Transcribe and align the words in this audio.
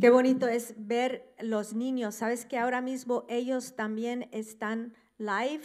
Qué 0.00 0.10
bonito 0.10 0.48
es 0.48 0.74
ver 0.76 1.34
los 1.40 1.74
niños. 1.74 2.14
Sabes 2.14 2.46
que 2.46 2.58
ahora 2.58 2.80
mismo 2.80 3.24
ellos 3.28 3.76
también 3.76 4.28
están 4.32 4.94
live 5.18 5.64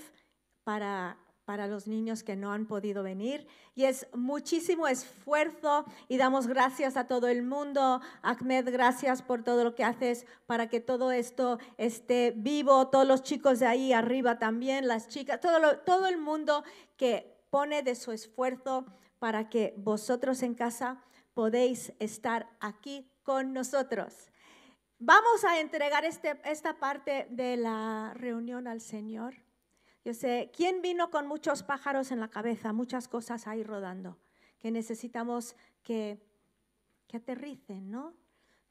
para 0.64 1.18
para 1.50 1.66
los 1.66 1.88
niños 1.88 2.22
que 2.22 2.36
no 2.36 2.52
han 2.52 2.68
podido 2.68 3.02
venir. 3.02 3.48
Y 3.74 3.86
es 3.86 4.06
muchísimo 4.14 4.88
esfuerzo 4.88 5.84
y 6.08 6.18
damos 6.18 6.46
gracias 6.46 6.96
a 6.96 7.08
todo 7.08 7.28
el 7.28 7.42
mundo. 7.42 8.02
Ahmed, 8.22 8.72
gracias 8.72 9.24
por 9.24 9.44
todo 9.44 9.64
lo 9.64 9.74
que 9.74 9.84
haces 9.84 10.28
para 10.46 10.70
que 10.70 10.80
todo 10.80 11.12
esto 11.12 11.58
esté 11.80 12.36
vivo. 12.38 12.90
Todos 12.90 13.08
los 13.08 13.24
chicos 13.24 13.58
de 13.58 13.66
ahí 13.66 13.94
arriba 13.94 14.38
también, 14.38 14.88
las 14.88 15.08
chicas, 15.08 15.40
todo, 15.40 15.80
todo 15.80 16.06
el 16.06 16.20
mundo 16.20 16.64
que 16.98 17.36
pone 17.50 17.82
de 17.82 17.96
su 17.96 18.12
esfuerzo 18.12 18.86
para 19.18 19.50
que 19.50 19.74
vosotros 19.76 20.44
en 20.44 20.54
casa 20.54 21.02
podéis 21.34 21.94
estar 21.98 22.48
aquí 22.60 23.10
con 23.30 23.54
nosotros. 23.54 24.32
Vamos 24.98 25.44
a 25.44 25.60
entregar 25.60 26.04
este, 26.04 26.42
esta 26.46 26.80
parte 26.80 27.28
de 27.30 27.58
la 27.58 28.12
reunión 28.16 28.66
al 28.66 28.82
Señor. 28.82 29.36
Yo 30.04 30.16
sé, 30.16 30.50
¿quién 30.52 30.82
vino 30.82 31.12
con 31.12 31.28
muchos 31.28 31.62
pájaros 31.62 32.10
en 32.10 32.22
la 32.22 32.30
cabeza, 32.30 32.74
muchas 32.74 33.08
cosas 33.08 33.46
ahí 33.46 33.62
rodando? 33.62 34.18
Que 34.58 34.72
necesitamos 34.72 35.56
que, 35.84 36.20
que 37.06 37.18
aterricen, 37.18 37.92
¿no? 37.92 38.16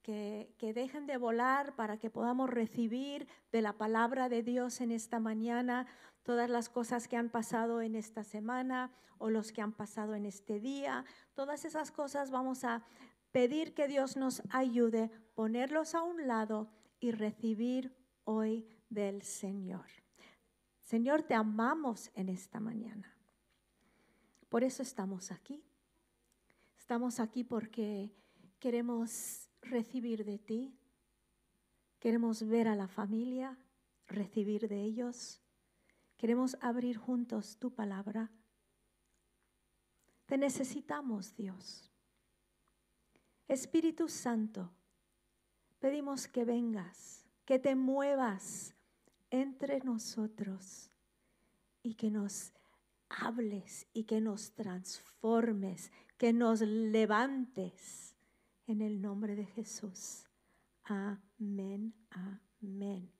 Que, 0.02 0.52
que, 0.58 0.74
dejen 0.74 1.06
de 1.06 1.18
volar 1.18 1.76
para 1.76 1.98
que 1.98 2.10
podamos 2.10 2.50
recibir 2.50 3.28
de 3.52 3.62
la 3.62 3.74
palabra 3.74 4.28
de 4.28 4.42
Dios 4.42 4.80
en 4.80 4.90
esta 4.90 5.20
mañana 5.20 5.86
todas 6.24 6.50
las 6.50 6.68
cosas 6.68 7.06
que 7.06 7.16
han 7.16 7.30
pasado 7.30 7.80
en 7.80 7.94
esta 7.94 8.24
semana 8.24 8.90
o 9.18 9.30
los 9.30 9.52
que 9.52 9.62
han 9.62 9.72
pasado 9.72 10.16
en 10.16 10.26
este 10.26 10.58
día. 10.58 11.04
Todas 11.34 11.64
esas 11.64 11.92
cosas 11.92 12.32
vamos 12.32 12.64
a 12.64 12.82
pedir 13.32 13.74
que 13.74 13.88
Dios 13.88 14.16
nos 14.16 14.42
ayude, 14.50 15.10
ponerlos 15.34 15.94
a 15.94 16.02
un 16.02 16.26
lado 16.26 16.70
y 17.00 17.12
recibir 17.12 17.94
hoy 18.24 18.66
del 18.88 19.22
Señor. 19.22 19.86
Señor, 20.80 21.22
te 21.22 21.34
amamos 21.34 22.10
en 22.14 22.28
esta 22.28 22.60
mañana. 22.60 23.14
Por 24.48 24.64
eso 24.64 24.82
estamos 24.82 25.30
aquí. 25.30 25.62
Estamos 26.78 27.20
aquí 27.20 27.44
porque 27.44 28.10
queremos 28.58 29.50
recibir 29.60 30.24
de 30.24 30.38
ti. 30.38 30.74
Queremos 31.98 32.42
ver 32.46 32.68
a 32.68 32.74
la 32.74 32.88
familia, 32.88 33.58
recibir 34.06 34.68
de 34.68 34.82
ellos. 34.82 35.42
Queremos 36.16 36.56
abrir 36.60 36.96
juntos 36.96 37.58
tu 37.58 37.74
palabra. 37.74 38.30
Te 40.26 40.38
necesitamos, 40.38 41.34
Dios. 41.36 41.87
Espíritu 43.48 44.08
Santo, 44.08 44.70
pedimos 45.80 46.28
que 46.28 46.44
vengas, 46.44 47.24
que 47.46 47.58
te 47.58 47.74
muevas 47.74 48.74
entre 49.30 49.80
nosotros 49.80 50.90
y 51.82 51.94
que 51.94 52.10
nos 52.10 52.52
hables 53.08 53.86
y 53.94 54.04
que 54.04 54.20
nos 54.20 54.52
transformes, 54.52 55.90
que 56.18 56.34
nos 56.34 56.60
levantes 56.60 58.14
en 58.66 58.82
el 58.82 59.00
nombre 59.00 59.34
de 59.34 59.46
Jesús. 59.46 60.24
Amén, 60.84 61.94
amén. 62.10 63.10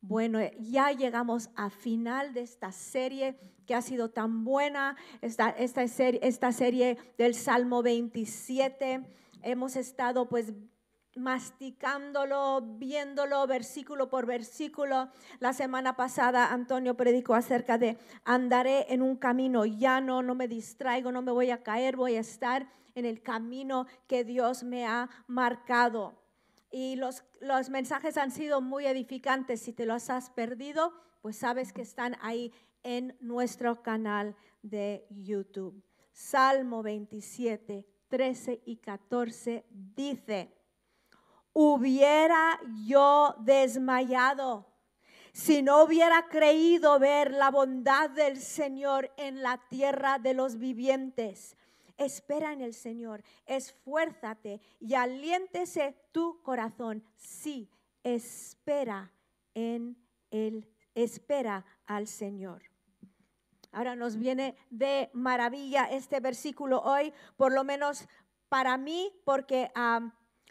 Bueno, 0.00 0.40
ya 0.60 0.92
llegamos 0.92 1.48
a 1.54 1.70
final 1.70 2.34
de 2.34 2.42
esta 2.42 2.70
serie 2.70 3.38
que 3.66 3.74
ha 3.74 3.80
sido 3.80 4.10
tan 4.10 4.44
buena, 4.44 4.96
esta, 5.22 5.48
esta 5.50 6.52
serie 6.52 6.98
del 7.16 7.34
Salmo 7.34 7.82
27. 7.82 9.16
Hemos 9.42 9.76
estado 9.76 10.28
pues 10.28 10.52
masticándolo, 11.16 12.60
viéndolo 12.78 13.46
versículo 13.46 14.08
por 14.08 14.26
versículo. 14.26 15.08
La 15.40 15.52
semana 15.52 15.96
pasada 15.96 16.52
Antonio 16.52 16.96
predicó 16.96 17.34
acerca 17.34 17.78
de 17.78 17.98
andaré 18.24 18.86
en 18.92 19.02
un 19.02 19.16
camino 19.16 19.64
llano, 19.64 20.22
no 20.22 20.34
me 20.34 20.48
distraigo, 20.48 21.12
no 21.12 21.22
me 21.22 21.32
voy 21.32 21.50
a 21.50 21.62
caer, 21.62 21.96
voy 21.96 22.16
a 22.16 22.20
estar 22.20 22.68
en 22.94 23.04
el 23.04 23.22
camino 23.22 23.86
que 24.06 24.24
Dios 24.24 24.64
me 24.64 24.86
ha 24.86 25.08
marcado. 25.26 26.14
Y 26.70 26.96
los, 26.96 27.24
los 27.40 27.70
mensajes 27.70 28.16
han 28.16 28.30
sido 28.30 28.60
muy 28.60 28.86
edificantes. 28.86 29.62
Si 29.62 29.72
te 29.72 29.86
los 29.86 30.10
has 30.10 30.30
perdido, 30.30 30.92
pues 31.22 31.36
sabes 31.36 31.72
que 31.72 31.82
están 31.82 32.16
ahí 32.20 32.52
en 32.82 33.16
nuestro 33.20 33.82
canal 33.82 34.36
de 34.62 35.06
YouTube. 35.10 35.82
Salmo 36.12 36.82
27, 36.82 37.86
13 38.08 38.62
y 38.64 38.76
14 38.76 39.64
dice, 39.70 40.52
hubiera 41.52 42.60
yo 42.86 43.34
desmayado 43.40 44.66
si 45.32 45.62
no 45.62 45.84
hubiera 45.84 46.26
creído 46.28 46.98
ver 46.98 47.32
la 47.32 47.50
bondad 47.50 48.10
del 48.10 48.38
Señor 48.40 49.12
en 49.16 49.40
la 49.42 49.62
tierra 49.68 50.18
de 50.18 50.34
los 50.34 50.58
vivientes. 50.58 51.56
Espera 51.96 52.52
en 52.52 52.60
el 52.60 52.74
Señor, 52.74 53.22
esfuérzate 53.46 54.60
y 54.80 54.94
aliéntese 54.94 55.96
tu 56.10 56.42
corazón. 56.42 57.04
Sí, 57.16 57.70
espera 58.02 59.12
en 59.54 59.96
él, 60.30 60.68
espera 60.94 61.64
al 61.86 62.08
Señor. 62.08 62.67
Ahora 63.72 63.96
nos 63.96 64.16
viene 64.16 64.56
de 64.70 65.10
maravilla 65.12 65.84
este 65.84 66.20
versículo 66.20 66.80
hoy, 66.80 67.12
por 67.36 67.52
lo 67.52 67.64
menos 67.64 68.08
para 68.48 68.76
mí, 68.78 69.12
porque, 69.24 69.70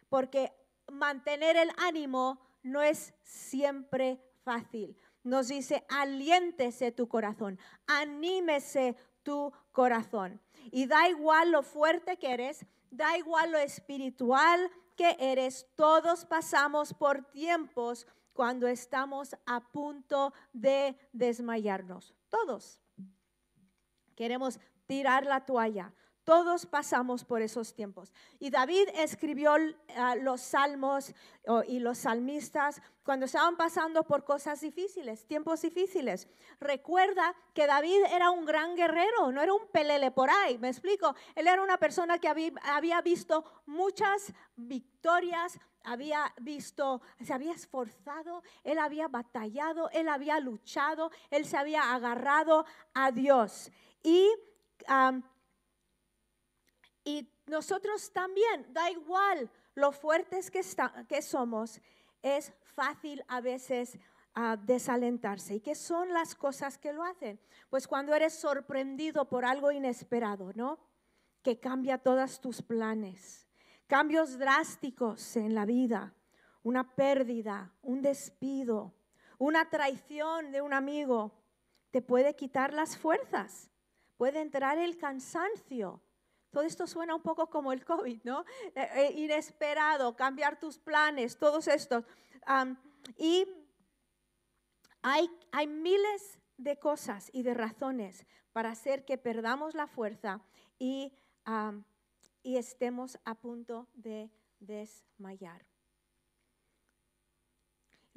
porque 0.10 0.54
mantener 0.92 1.58
el 1.58 1.72
ánimo 1.78 2.40
no 2.64 2.82
es 2.82 3.14
siempre 3.24 4.22
fácil. 4.44 4.96
Nos 5.24 5.48
dice, 5.50 5.86
aliéntese 5.90 6.92
tu 6.92 7.08
corazón, 7.08 7.60
anímese 7.88 8.96
tu 9.24 9.52
corazón. 9.72 10.40
Y 10.72 10.86
da 10.86 11.10
igual 11.10 11.52
lo 11.52 11.64
fuerte 11.64 12.18
que 12.18 12.32
eres, 12.32 12.66
da 12.92 13.18
igual 13.18 13.52
lo 13.52 13.58
espiritual 13.58 14.72
que 14.96 15.16
eres, 15.20 15.68
todos 15.76 16.26
pasamos 16.26 16.94
por 16.94 17.24
tiempos 17.32 18.08
cuando 18.34 18.68
estamos 18.68 19.36
a 19.46 19.60
punto 19.72 20.34
de 20.54 20.98
desmayarnos. 21.12 22.14
Todos. 22.30 22.82
Queremos 24.18 24.60
tirar 24.88 25.28
la 25.28 25.46
toalla, 25.46 25.94
todos 26.24 26.66
pasamos 26.66 27.24
por 27.24 27.42
esos 27.42 27.74
tiempos. 27.74 28.12
Y 28.38 28.50
David 28.50 28.90
escribió 28.96 29.54
ah, 29.96 30.16
los 30.16 30.42
salmos 30.42 31.14
y 31.70 31.80
los 31.80 32.00
salmistas 32.00 32.82
cuando 33.04 33.28
estaban 33.28 33.56
pasando 33.56 34.04
por 34.04 34.26
cosas 34.26 34.60
difíciles, 34.60 35.26
tiempos 35.26 35.62
difíciles. 35.62 36.28
Recuerda 36.60 37.34
que 37.54 37.66
David 37.66 38.00
era 38.12 38.30
un 38.32 38.44
gran 38.44 38.76
guerrero, 38.76 39.32
no 39.32 39.42
era 39.42 39.54
un 39.54 39.68
pelele 39.68 40.12
por 40.12 40.30
ahí, 40.30 40.58
me 40.58 40.68
explico. 40.68 41.16
Él 41.34 41.48
era 41.48 41.62
una 41.62 41.78
persona 41.78 42.20
que 42.20 42.28
había, 42.28 42.52
había 42.64 43.02
visto 43.02 43.46
muchas 43.66 44.34
victorias, 44.58 45.58
había 45.86 46.34
visto, 46.42 47.02
se 47.24 47.34
había 47.34 47.54
esforzado, 47.54 48.44
él 48.66 48.80
había 48.80 49.08
batallado, 49.08 49.90
él 49.92 50.10
había 50.10 50.42
luchado, 50.42 51.10
él 51.30 51.46
se 51.46 51.56
había 51.56 51.94
agarrado 51.96 52.66
a 52.94 53.12
Dios. 53.12 53.72
Y 54.08 54.32
y 57.04 57.30
nosotros 57.46 58.12
también, 58.14 58.72
da 58.72 58.90
igual 58.90 59.50
lo 59.76 59.92
fuertes 59.92 60.50
que, 60.50 60.62
que 61.10 61.22
somos, 61.22 61.82
es 62.22 62.54
fácil 62.76 63.22
a 63.28 63.42
veces 63.42 64.00
ah, 64.34 64.56
desalentarse. 64.56 65.56
¿Y 65.56 65.60
qué 65.60 65.76
son 65.76 66.14
las 66.14 66.36
cosas 66.36 66.78
que 66.78 66.94
lo 66.94 67.04
hacen? 67.04 67.38
Pues 67.70 67.86
cuando 67.86 68.14
eres 68.14 68.34
sorprendido 68.34 69.28
por 69.28 69.44
algo 69.44 69.72
inesperado, 69.72 70.54
¿no? 70.54 70.80
Que 71.44 71.60
cambia 71.60 71.98
todos 71.98 72.40
tus 72.40 72.62
planes. 72.62 73.46
Cambios 73.88 74.38
drásticos 74.38 75.36
en 75.36 75.54
la 75.54 75.66
vida, 75.66 76.14
una 76.64 76.96
pérdida, 76.96 77.74
un 77.82 78.02
despido, 78.02 78.94
una 79.38 79.70
traición 79.70 80.52
de 80.54 80.62
un 80.62 80.74
amigo, 80.74 81.34
te 81.92 82.02
puede 82.02 82.36
quitar 82.36 82.74
las 82.74 82.98
fuerzas, 82.98 83.70
puede 84.18 84.42
entrar 84.42 84.78
el 84.78 84.98
cansancio, 84.98 86.02
todo 86.52 86.64
esto 86.64 86.88
suena 86.88 87.14
un 87.16 87.22
poco 87.22 87.50
como 87.50 87.72
el 87.72 87.84
COVID, 87.86 88.22
¿no? 88.24 88.44
Eh, 88.74 88.90
eh, 88.96 89.14
inesperado, 89.16 90.16
cambiar 90.16 90.60
tus 90.60 90.80
planes, 90.80 91.38
todos 91.38 91.68
estos. 91.68 92.04
y 93.18 93.46
hay, 95.02 95.30
hay 95.52 95.68
miles 95.68 96.40
de 96.58 96.78
cosas 96.78 97.30
y 97.32 97.44
de 97.44 97.54
razones 97.54 98.26
para 98.54 98.72
hacer 98.72 99.06
que 99.06 99.18
perdamos 99.18 99.76
la 99.76 99.88
fuerza 99.88 100.42
y, 100.80 101.14
y 102.42 102.58
estemos 102.58 103.20
a 103.24 103.36
punto 103.36 103.88
de 103.94 104.32
desmayar. 104.60 105.64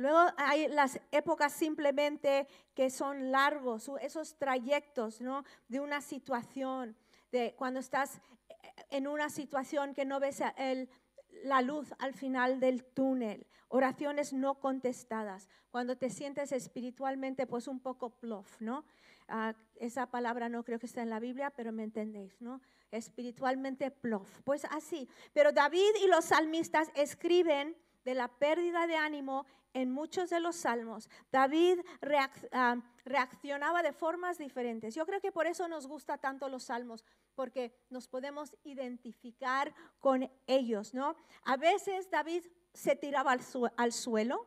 Luego 0.00 0.18
hay 0.38 0.66
las 0.68 0.98
épocas 1.12 1.52
simplemente 1.52 2.46
que 2.74 2.88
son 2.88 3.30
largos, 3.30 3.90
esos 4.00 4.34
trayectos 4.38 5.20
¿no? 5.20 5.44
de 5.68 5.78
una 5.78 6.00
situación 6.00 6.96
de 7.30 7.54
cuando 7.58 7.80
estás 7.80 8.22
en 8.88 9.06
una 9.06 9.28
situación 9.28 9.92
que 9.92 10.06
no 10.06 10.18
ves 10.18 10.42
la 11.44 11.60
luz 11.60 11.92
al 11.98 12.14
final 12.14 12.60
del 12.60 12.82
túnel, 12.82 13.46
oraciones 13.68 14.32
no 14.32 14.54
contestadas, 14.54 15.50
cuando 15.70 15.98
te 15.98 16.08
sientes 16.08 16.50
espiritualmente 16.52 17.46
pues 17.46 17.68
un 17.68 17.78
poco 17.78 18.08
plof, 18.08 18.58
¿no? 18.58 18.86
Ah, 19.28 19.54
esa 19.76 20.06
palabra 20.06 20.48
no 20.48 20.64
creo 20.64 20.78
que 20.78 20.86
esté 20.86 21.02
en 21.02 21.10
la 21.10 21.20
Biblia, 21.20 21.50
pero 21.54 21.72
me 21.72 21.84
entendéis, 21.84 22.40
¿no? 22.40 22.62
Espiritualmente 22.90 23.90
plof. 23.90 24.40
Pues 24.44 24.64
así. 24.70 25.10
Pero 25.34 25.52
David 25.52 25.90
y 26.02 26.08
los 26.08 26.24
salmistas 26.24 26.88
escriben 26.94 27.76
de 28.04 28.14
la 28.14 28.28
pérdida 28.28 28.86
de 28.86 28.96
ánimo 28.96 29.46
en 29.72 29.90
muchos 29.90 30.30
de 30.30 30.40
los 30.40 30.56
salmos. 30.56 31.08
David 31.30 31.80
ah, 32.52 32.76
reaccionaba 33.04 33.82
de 33.82 33.92
formas 33.92 34.38
diferentes. 34.38 34.94
Yo 34.94 35.06
creo 35.06 35.20
que 35.20 35.32
por 35.32 35.46
eso 35.46 35.68
nos 35.68 35.86
gusta 35.86 36.18
tanto 36.18 36.48
los 36.48 36.64
salmos, 36.64 37.04
porque 37.34 37.72
nos 37.88 38.08
podemos 38.08 38.56
identificar 38.64 39.74
con 39.98 40.30
ellos, 40.46 40.94
¿no? 40.94 41.16
A 41.44 41.56
veces 41.56 42.10
David 42.10 42.44
se 42.72 42.96
tiraba 42.96 43.32
al, 43.32 43.40
al 43.76 43.92
suelo, 43.92 44.46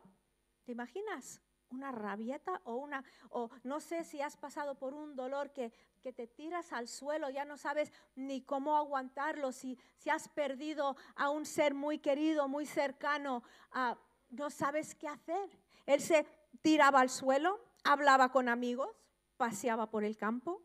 ¿te 0.64 0.72
imaginas? 0.72 1.40
Una 1.74 1.92
rabieta 1.92 2.60
o 2.64 2.76
una, 2.76 3.04
o 3.30 3.50
no 3.62 3.80
sé 3.80 4.04
si 4.04 4.20
has 4.20 4.36
pasado 4.36 4.76
por 4.76 4.94
un 4.94 5.16
dolor 5.16 5.52
que, 5.52 5.72
que 6.02 6.12
te 6.12 6.26
tiras 6.26 6.72
al 6.72 6.88
suelo, 6.88 7.30
ya 7.30 7.44
no 7.44 7.56
sabes 7.56 7.92
ni 8.14 8.42
cómo 8.42 8.76
aguantarlo, 8.76 9.52
si, 9.52 9.78
si 9.98 10.10
has 10.10 10.28
perdido 10.28 10.96
a 11.16 11.30
un 11.30 11.44
ser 11.44 11.74
muy 11.74 11.98
querido, 11.98 12.48
muy 12.48 12.66
cercano, 12.66 13.42
ah, 13.72 13.96
no 14.30 14.50
sabes 14.50 14.94
qué 14.94 15.08
hacer. 15.08 15.50
Él 15.86 16.00
se 16.00 16.26
tiraba 16.62 17.00
al 17.00 17.10
suelo, 17.10 17.60
hablaba 17.84 18.30
con 18.30 18.48
amigos, 18.48 18.88
paseaba 19.36 19.90
por 19.90 20.04
el 20.04 20.16
campo, 20.16 20.62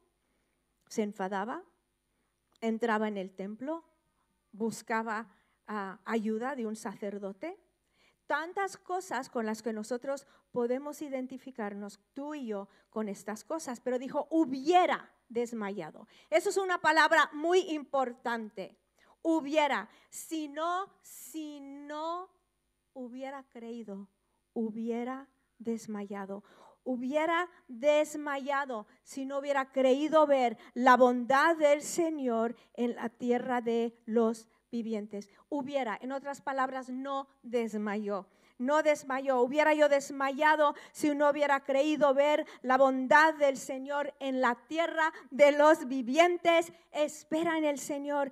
se 0.88 1.04
enfadaba, 1.04 1.64
entraba 2.62 3.08
en 3.08 3.18
el 3.18 3.36
templo, 3.36 3.84
buscaba 4.52 5.28
ah, 5.68 6.00
ayuda 6.06 6.56
de 6.56 6.66
un 6.66 6.76
sacerdote 6.76 7.58
tantas 8.30 8.78
cosas 8.78 9.28
con 9.28 9.48
las 9.48 9.64
que 9.64 9.74
nosotros 9.74 10.28
podemos 10.52 11.02
identificarnos, 11.02 12.00
tú 12.14 12.36
y 12.36 12.46
yo, 12.46 12.70
con 12.92 13.10
estas 13.10 13.44
cosas. 13.44 13.80
Pero 13.80 13.98
dijo, 13.98 14.28
hubiera 14.30 15.12
desmayado. 15.30 16.08
Eso 16.30 16.50
es 16.50 16.58
una 16.58 16.80
palabra 16.80 17.32
muy 17.34 17.62
importante. 17.72 18.78
Hubiera. 19.24 19.90
Si 20.12 20.48
no, 20.48 20.94
si 21.02 21.60
no 21.60 22.30
hubiera 22.94 23.42
creído, 23.50 24.08
hubiera 24.54 25.28
desmayado. 25.58 26.44
Hubiera 26.84 27.50
desmayado 27.68 28.88
si 29.04 29.26
no 29.26 29.40
hubiera 29.40 29.72
creído 29.72 30.26
ver 30.26 30.58
la 30.74 30.98
bondad 30.98 31.56
del 31.58 31.82
Señor 31.82 32.56
en 32.74 32.96
la 32.96 33.10
tierra 33.10 33.62
de 33.62 33.98
los 34.06 34.48
vivientes. 34.72 35.30
Hubiera, 35.50 35.98
en 36.02 36.12
otras 36.12 36.42
palabras, 36.42 36.90
no 36.90 37.28
desmayó. 37.44 38.28
No 38.58 38.84
desmayó. 38.84 39.42
Hubiera 39.42 39.74
yo 39.74 39.88
desmayado 39.88 40.76
si 40.92 41.16
no 41.16 41.30
hubiera 41.30 41.62
creído 41.64 42.14
ver 42.14 42.46
la 42.62 42.78
bondad 42.78 43.34
del 43.36 43.58
Señor 43.58 44.14
en 44.20 44.42
la 44.42 44.56
tierra 44.68 45.14
de 45.32 45.54
los 45.54 45.88
vivientes. 45.88 46.74
Espera 46.92 47.58
en 47.58 47.66
el 47.66 47.80
Señor. 47.80 48.32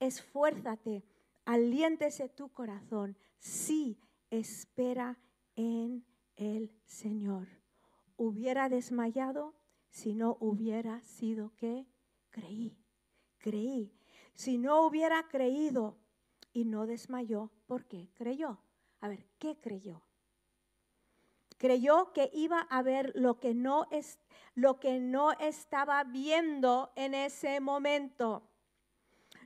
Esfuérzate. 0.00 1.02
Aliéntese 1.46 2.28
tu 2.28 2.50
corazón. 2.50 3.16
Sí, 3.38 3.98
espera 4.30 5.18
en 5.56 6.04
el 6.36 6.70
Señor. 6.84 7.48
Hubiera 8.24 8.68
desmayado 8.68 9.54
si 9.90 10.14
no 10.14 10.38
hubiera 10.40 11.02
sido 11.02 11.52
que 11.56 11.86
creí. 12.30 12.78
Creí 13.36 13.92
si 14.34 14.58
no 14.58 14.86
hubiera 14.86 15.28
creído 15.28 15.96
y 16.52 16.64
no 16.64 16.86
desmayó, 16.86 17.50
¿por 17.66 17.84
qué 17.84 18.10
creyó? 18.14 18.58
A 19.00 19.08
ver, 19.08 19.26
¿qué 19.38 19.56
creyó? 19.60 20.02
Creyó 21.58 22.12
que 22.12 22.30
iba 22.32 22.60
a 22.60 22.82
ver 22.82 23.12
lo 23.14 23.38
que 23.38 23.54
no 23.54 23.86
es 23.90 24.18
lo 24.54 24.78
que 24.78 25.00
no 25.00 25.32
estaba 25.32 26.02
viendo 26.04 26.92
en 26.96 27.14
ese 27.14 27.60
momento. 27.60 28.48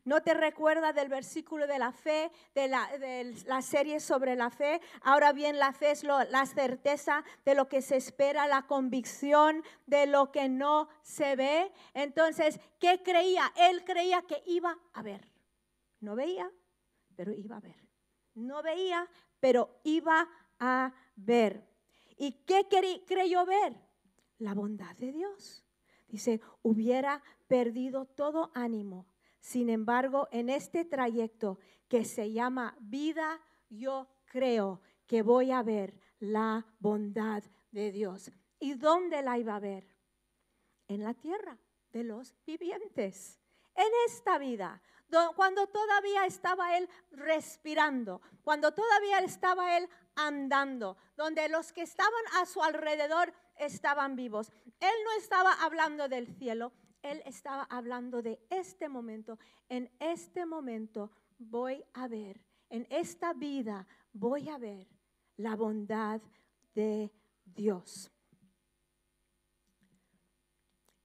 ¿No 0.08 0.22
te 0.22 0.32
recuerda 0.32 0.94
del 0.94 1.10
versículo 1.10 1.66
de 1.66 1.78
la 1.78 1.92
fe, 1.92 2.32
de 2.54 2.66
la, 2.66 3.60
serie 3.60 4.00
sobre 4.00 4.36
la 4.36 4.48
fe? 4.48 4.80
Ahora 5.02 5.34
bien, 5.34 5.58
la 5.58 5.74
fe 5.74 5.90
es 5.90 6.02
la 6.02 6.46
certeza 6.46 7.24
de 7.44 7.54
lo 7.54 7.68
que 7.68 7.82
se 7.82 7.96
espera, 7.96 8.48
la 8.48 8.66
convicción 8.66 9.62
de 9.84 10.06
lo 10.06 10.32
que 10.32 10.48
no 10.48 10.88
se 11.02 11.36
ve. 11.36 11.70
Entonces, 11.92 12.58
¿qué 12.78 13.02
creía? 13.02 13.52
Él 13.54 13.84
creía 13.84 14.22
que 14.22 14.42
iba 14.46 14.78
a 14.94 15.02
ver. 15.02 15.30
No 16.00 16.16
veía, 16.16 16.50
pero 17.14 17.34
iba 17.34 17.58
a 17.58 17.60
ver. 17.60 17.76
No 18.32 18.62
veía, 18.62 19.06
pero 19.40 19.78
iba 19.84 20.26
a 20.58 20.90
ver. 21.16 21.68
¿Y 22.16 22.32
qué 22.46 22.66
creyó 23.06 23.44
ver? 23.44 23.78
La 24.38 24.54
bondad 24.54 24.96
de 24.96 25.12
Dios. 25.12 25.66
Dice, 26.06 26.40
hubiera 26.62 27.22
perdido 27.46 28.06
todo 28.06 28.50
ánimo 28.54 29.04
sin 29.40 29.70
embargo, 29.70 30.28
en 30.30 30.50
este 30.50 30.84
trayecto 30.84 31.58
que 31.88 32.04
se 32.04 32.32
llama 32.32 32.76
vida, 32.80 33.40
yo 33.70 34.08
creo 34.26 34.80
que 35.06 35.22
voy 35.22 35.50
a 35.52 35.62
ver 35.62 35.94
la 36.20 36.66
bondad 36.80 37.42
de 37.70 37.92
Dios. 37.92 38.30
¿Y 38.58 38.74
dónde 38.74 39.22
la 39.22 39.38
iba 39.38 39.56
a 39.56 39.60
ver? 39.60 39.86
En 40.88 41.04
la 41.04 41.14
tierra 41.14 41.56
de 41.92 42.04
los 42.04 42.34
vivientes. 42.46 43.38
En 43.74 43.88
esta 44.06 44.38
vida, 44.38 44.82
cuando 45.36 45.66
todavía 45.68 46.26
estaba 46.26 46.76
Él 46.76 46.88
respirando, 47.12 48.20
cuando 48.42 48.72
todavía 48.74 49.20
estaba 49.20 49.78
Él 49.78 49.88
andando, 50.16 50.96
donde 51.16 51.48
los 51.48 51.72
que 51.72 51.82
estaban 51.82 52.24
a 52.40 52.46
su 52.46 52.62
alrededor 52.62 53.32
estaban 53.56 54.16
vivos. 54.16 54.50
Él 54.80 54.94
no 55.04 55.12
estaba 55.18 55.52
hablando 55.62 56.08
del 56.08 56.26
cielo, 56.26 56.72
él 57.10 57.22
estaba 57.24 57.64
hablando 57.64 58.22
de 58.22 58.40
este 58.50 58.88
momento. 58.88 59.38
En 59.68 59.90
este 59.98 60.46
momento 60.46 61.10
voy 61.38 61.84
a 61.94 62.08
ver, 62.08 62.40
en 62.70 62.86
esta 62.90 63.32
vida 63.32 63.86
voy 64.12 64.48
a 64.48 64.58
ver 64.58 64.86
la 65.36 65.56
bondad 65.56 66.20
de 66.74 67.12
Dios. 67.44 68.10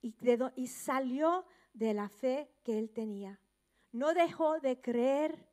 Y, 0.02 0.16
y 0.56 0.68
salió 0.68 1.46
de 1.74 1.94
la 1.94 2.10
fe 2.10 2.52
que 2.64 2.78
él 2.78 2.90
tenía. 2.90 3.40
No 3.92 4.14
dejó 4.14 4.60
de 4.60 4.82
creer 4.82 5.48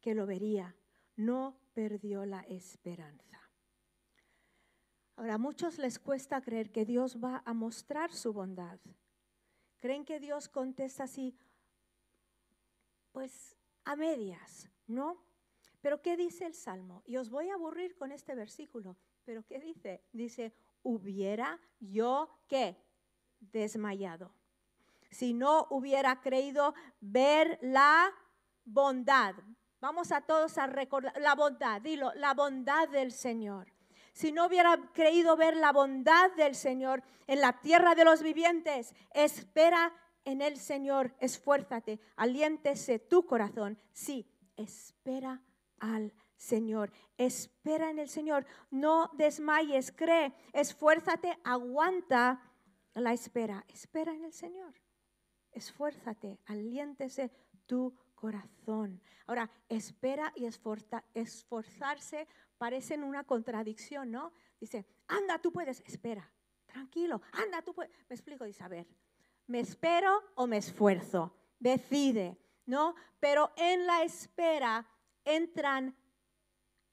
que 0.00 0.14
lo 0.14 0.26
vería. 0.26 0.76
No 1.16 1.58
perdió 1.72 2.24
la 2.24 2.40
esperanza. 2.42 3.40
Ahora, 5.16 5.34
a 5.34 5.38
muchos 5.38 5.78
les 5.78 5.98
cuesta 5.98 6.42
creer 6.42 6.70
que 6.70 6.84
Dios 6.84 7.16
va 7.22 7.42
a 7.46 7.54
mostrar 7.54 8.12
su 8.12 8.32
bondad. 8.32 8.78
¿Creen 9.80 10.04
que 10.04 10.20
Dios 10.20 10.48
contesta 10.48 11.04
así? 11.04 11.36
Pues 13.12 13.56
a 13.84 13.96
medias, 13.96 14.68
¿no? 14.86 15.22
Pero 15.80 16.02
¿qué 16.02 16.16
dice 16.16 16.46
el 16.46 16.54
Salmo? 16.54 17.02
Y 17.06 17.16
os 17.16 17.30
voy 17.30 17.50
a 17.50 17.54
aburrir 17.54 17.96
con 17.96 18.10
este 18.10 18.34
versículo, 18.34 18.96
pero 19.24 19.44
¿qué 19.46 19.60
dice? 19.60 20.02
Dice, 20.12 20.54
hubiera 20.82 21.60
yo 21.78 22.40
qué? 22.48 22.82
Desmayado. 23.38 24.34
Si 25.10 25.34
no 25.34 25.66
hubiera 25.70 26.20
creído 26.20 26.74
ver 27.00 27.58
la 27.62 28.12
bondad. 28.64 29.34
Vamos 29.80 30.10
a 30.10 30.22
todos 30.22 30.58
a 30.58 30.66
recordar 30.66 31.20
la 31.20 31.34
bondad, 31.34 31.80
dilo, 31.80 32.12
la 32.14 32.34
bondad 32.34 32.88
del 32.88 33.12
Señor 33.12 33.75
si 34.16 34.32
no 34.32 34.46
hubiera 34.46 34.78
creído 34.94 35.36
ver 35.36 35.58
la 35.58 35.72
bondad 35.72 36.32
del 36.36 36.54
Señor 36.54 37.02
en 37.26 37.42
la 37.42 37.60
tierra 37.60 37.94
de 37.94 38.06
los 38.06 38.22
vivientes, 38.22 38.94
espera 39.12 39.92
en 40.24 40.40
el 40.40 40.56
Señor, 40.56 41.14
esfuérzate, 41.20 42.00
aliéntese 42.16 42.98
tu 42.98 43.26
corazón. 43.26 43.78
Sí, 43.92 44.26
espera 44.56 45.42
al 45.80 46.14
Señor, 46.34 46.94
espera 47.18 47.90
en 47.90 47.98
el 47.98 48.08
Señor, 48.08 48.46
no 48.70 49.10
desmayes, 49.18 49.92
cree, 49.92 50.32
esfuérzate, 50.54 51.38
aguanta 51.44 52.40
la 52.94 53.12
espera, 53.12 53.66
espera 53.68 54.14
en 54.14 54.24
el 54.24 54.32
Señor, 54.32 54.80
esfuérzate, 55.52 56.38
aliéntese 56.46 57.30
tu 57.66 57.90
corazón. 57.90 58.05
Ahora, 59.26 59.50
espera 59.68 60.32
y 60.34 60.46
esforzarse 60.46 62.26
parecen 62.58 63.04
una 63.04 63.24
contradicción, 63.24 64.10
¿no? 64.10 64.32
Dice, 64.60 64.86
anda, 65.06 65.38
tú 65.38 65.52
puedes, 65.52 65.80
espera, 65.86 66.30
tranquilo, 66.66 67.20
anda, 67.32 67.62
tú 67.62 67.74
puedes. 67.74 67.92
Me 68.08 68.14
explico, 68.14 68.44
dice, 68.44 68.64
a 68.64 68.68
ver, 68.68 68.86
¿me 69.46 69.60
espero 69.60 70.22
o 70.34 70.46
me 70.46 70.56
esfuerzo? 70.56 71.36
Decide, 71.58 72.38
¿no? 72.64 72.94
Pero 73.20 73.52
en 73.56 73.86
la 73.86 74.02
espera 74.02 74.86
entran 75.24 75.96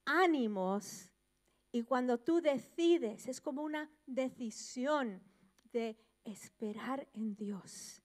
ánimos 0.06 1.10
y 1.72 1.84
cuando 1.84 2.20
tú 2.20 2.42
decides, 2.42 3.27
es 3.27 3.42
como 3.42 3.63
una 3.63 3.89
decisión 4.06 5.24
de 5.72 5.98
esperar 6.24 7.08
en 7.13 7.36
Dios. 7.36 8.01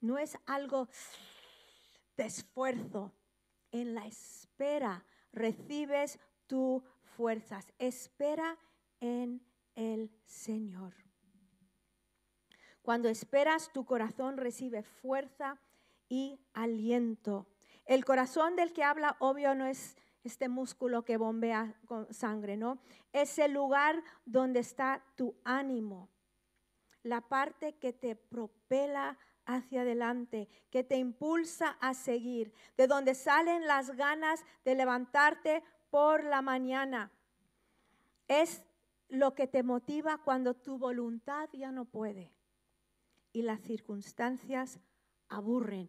No 0.00 0.18
es 0.18 0.36
algo 0.46 0.88
de 2.18 2.26
esfuerzo. 2.26 3.14
En 3.70 3.94
la 3.94 4.06
espera 4.06 5.04
recibes 5.32 6.18
tus 6.46 6.82
fuerzas. 7.16 7.72
Espera 7.78 8.58
en 9.00 9.42
el 9.74 10.10
Señor. 10.26 10.94
Cuando 12.82 13.08
esperas, 13.08 13.72
tu 13.72 13.84
corazón 13.84 14.36
recibe 14.36 14.82
fuerza 14.82 15.60
y 16.08 16.40
aliento. 16.54 17.46
El 17.84 18.04
corazón 18.04 18.56
del 18.56 18.72
que 18.72 18.82
habla, 18.82 19.16
obvio, 19.20 19.54
no 19.54 19.66
es 19.66 19.96
este 20.24 20.48
músculo 20.48 21.04
que 21.04 21.16
bombea 21.16 21.78
con 21.86 22.12
sangre, 22.12 22.56
¿no? 22.56 22.80
Es 23.12 23.38
el 23.38 23.52
lugar 23.52 24.02
donde 24.24 24.60
está 24.60 25.04
tu 25.16 25.36
ánimo, 25.44 26.10
la 27.02 27.20
parte 27.20 27.74
que 27.74 27.92
te 27.92 28.16
propela 28.16 29.18
hacia 29.48 29.80
adelante, 29.80 30.46
que 30.70 30.84
te 30.84 30.98
impulsa 30.98 31.70
a 31.80 31.94
seguir, 31.94 32.52
de 32.76 32.86
donde 32.86 33.14
salen 33.14 33.66
las 33.66 33.96
ganas 33.96 34.44
de 34.64 34.74
levantarte 34.74 35.64
por 35.90 36.22
la 36.22 36.42
mañana. 36.42 37.10
Es 38.28 38.62
lo 39.08 39.34
que 39.34 39.46
te 39.46 39.62
motiva 39.62 40.18
cuando 40.18 40.54
tu 40.54 40.78
voluntad 40.78 41.48
ya 41.54 41.72
no 41.72 41.86
puede 41.86 42.30
y 43.32 43.40
las 43.40 43.62
circunstancias 43.62 44.80
aburren. 45.28 45.88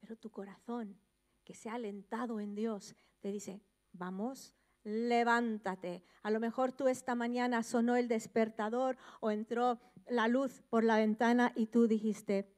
Pero 0.00 0.16
tu 0.16 0.30
corazón, 0.30 0.98
que 1.44 1.54
se 1.54 1.68
ha 1.68 1.74
alentado 1.74 2.40
en 2.40 2.54
Dios, 2.54 2.96
te 3.20 3.30
dice, 3.30 3.60
vamos, 3.92 4.54
levántate. 4.84 6.04
A 6.22 6.30
lo 6.30 6.40
mejor 6.40 6.72
tú 6.72 6.88
esta 6.88 7.14
mañana 7.14 7.62
sonó 7.62 7.96
el 7.96 8.08
despertador 8.08 8.96
o 9.20 9.30
entró 9.30 9.80
la 10.08 10.28
luz 10.28 10.62
por 10.68 10.84
la 10.84 10.96
ventana 10.96 11.52
y 11.54 11.66
tú 11.66 11.86
dijiste, 11.86 12.52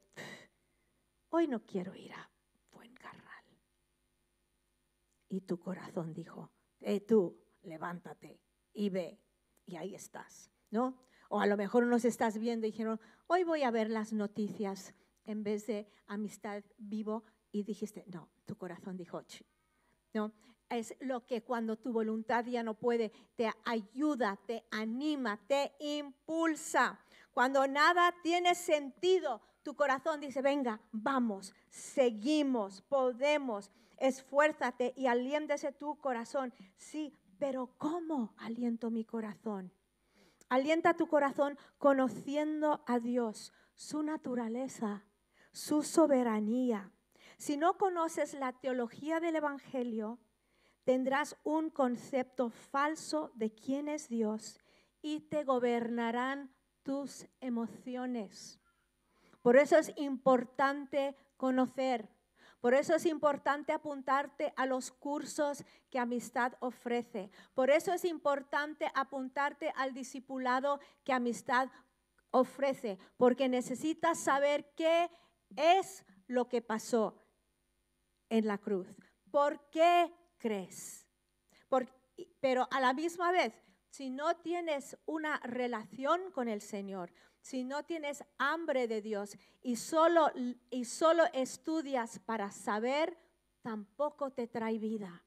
hoy 1.28 1.48
no 1.48 1.64
quiero 1.64 1.94
ir 1.94 2.12
a 2.12 2.30
Fuencarral. 2.70 3.44
Y 5.28 5.42
tu 5.42 5.58
corazón 5.58 6.12
dijo, 6.12 6.50
eh, 6.80 7.00
tú, 7.00 7.38
levántate 7.62 8.40
y 8.72 8.90
ve. 8.90 9.20
Y 9.64 9.76
ahí 9.76 9.94
estás, 9.94 10.50
¿no? 10.70 10.98
O 11.28 11.40
a 11.40 11.46
lo 11.46 11.56
mejor 11.56 11.86
nos 11.86 12.04
estás 12.04 12.38
viendo 12.38 12.66
y 12.66 12.70
dijeron, 12.70 13.00
hoy 13.26 13.44
voy 13.44 13.62
a 13.62 13.70
ver 13.70 13.88
las 13.88 14.12
noticias 14.12 14.94
en 15.24 15.42
vez 15.42 15.66
de 15.66 15.88
amistad 16.06 16.64
vivo. 16.78 17.24
Y 17.50 17.64
dijiste, 17.64 18.04
no, 18.06 18.30
tu 18.44 18.56
corazón 18.56 18.96
dijo, 18.96 19.22
no, 20.14 20.32
es 20.76 20.94
lo 21.00 21.26
que 21.26 21.42
cuando 21.42 21.76
tu 21.76 21.92
voluntad 21.92 22.44
ya 22.46 22.62
no 22.62 22.74
puede, 22.74 23.12
te 23.36 23.50
ayuda, 23.64 24.38
te 24.46 24.64
anima, 24.70 25.38
te 25.46 25.72
impulsa. 25.78 26.98
Cuando 27.32 27.66
nada 27.66 28.14
tiene 28.22 28.54
sentido, 28.54 29.40
tu 29.62 29.74
corazón 29.74 30.20
dice, 30.20 30.42
venga, 30.42 30.80
vamos, 30.90 31.54
seguimos, 31.70 32.82
podemos, 32.82 33.70
esfuérzate 33.98 34.92
y 34.96 35.06
aliéntese 35.06 35.72
tu 35.72 35.96
corazón. 35.98 36.52
Sí, 36.76 37.12
pero 37.38 37.74
¿cómo 37.78 38.34
aliento 38.38 38.90
mi 38.90 39.04
corazón? 39.04 39.72
Alienta 40.48 40.94
tu 40.94 41.06
corazón 41.06 41.58
conociendo 41.78 42.82
a 42.86 42.98
Dios, 42.98 43.52
su 43.74 44.02
naturaleza, 44.02 45.04
su 45.52 45.82
soberanía. 45.82 46.92
Si 47.38 47.56
no 47.56 47.78
conoces 47.78 48.34
la 48.34 48.52
teología 48.52 49.18
del 49.18 49.36
Evangelio, 49.36 50.18
tendrás 50.84 51.36
un 51.44 51.70
concepto 51.70 52.50
falso 52.50 53.30
de 53.34 53.54
quién 53.54 53.88
es 53.88 54.08
Dios 54.08 54.58
y 55.00 55.20
te 55.20 55.44
gobernarán 55.44 56.54
tus 56.82 57.26
emociones. 57.40 58.60
Por 59.40 59.56
eso 59.56 59.76
es 59.76 59.92
importante 59.96 61.16
conocer. 61.36 62.08
Por 62.60 62.74
eso 62.74 62.94
es 62.94 63.06
importante 63.06 63.72
apuntarte 63.72 64.52
a 64.56 64.66
los 64.66 64.92
cursos 64.92 65.64
que 65.90 65.98
Amistad 65.98 66.52
ofrece. 66.60 67.30
Por 67.54 67.70
eso 67.70 67.92
es 67.92 68.04
importante 68.04 68.88
apuntarte 68.94 69.72
al 69.74 69.92
discipulado 69.94 70.78
que 71.02 71.12
Amistad 71.12 71.68
ofrece. 72.30 72.98
Porque 73.16 73.48
necesitas 73.48 74.20
saber 74.20 74.72
qué 74.76 75.10
es 75.56 76.04
lo 76.28 76.48
que 76.48 76.62
pasó 76.62 77.18
en 78.28 78.46
la 78.46 78.58
cruz. 78.58 78.96
¿Por 79.32 79.68
qué 79.70 80.14
crees? 80.42 81.06
pero 82.40 82.68
a 82.70 82.80
la 82.80 82.92
misma 82.92 83.32
vez, 83.32 83.54
si 83.88 84.10
no 84.10 84.36
tienes 84.36 84.98
una 85.06 85.38
relación 85.38 86.30
con 86.32 86.48
el 86.48 86.60
Señor, 86.60 87.12
si 87.40 87.64
no 87.64 87.84
tienes 87.84 88.24
hambre 88.36 88.86
de 88.88 89.00
Dios 89.00 89.36
y 89.62 89.76
solo, 89.76 90.30
y 90.70 90.84
solo 90.84 91.24
estudias 91.32 92.18
para 92.18 92.50
saber, 92.50 93.16
tampoco 93.62 94.32
te 94.32 94.48
trae 94.48 94.78
vida. 94.78 95.24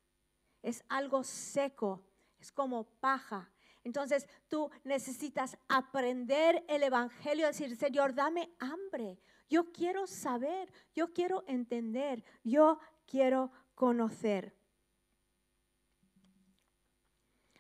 Es 0.62 0.84
algo 0.90 1.24
seco, 1.24 2.06
es 2.40 2.52
como 2.52 2.84
paja. 3.00 3.52
Entonces 3.84 4.28
tú 4.48 4.70
necesitas 4.84 5.58
aprender 5.68 6.64
el 6.68 6.84
Evangelio, 6.84 7.48
decir, 7.48 7.76
Señor, 7.76 8.14
dame 8.14 8.52
hambre. 8.60 9.20
Yo 9.50 9.72
quiero 9.72 10.06
saber, 10.06 10.72
yo 10.94 11.14
quiero 11.14 11.44
entender, 11.48 12.24
yo 12.44 12.80
quiero 13.06 13.52
conocer. 13.74 14.56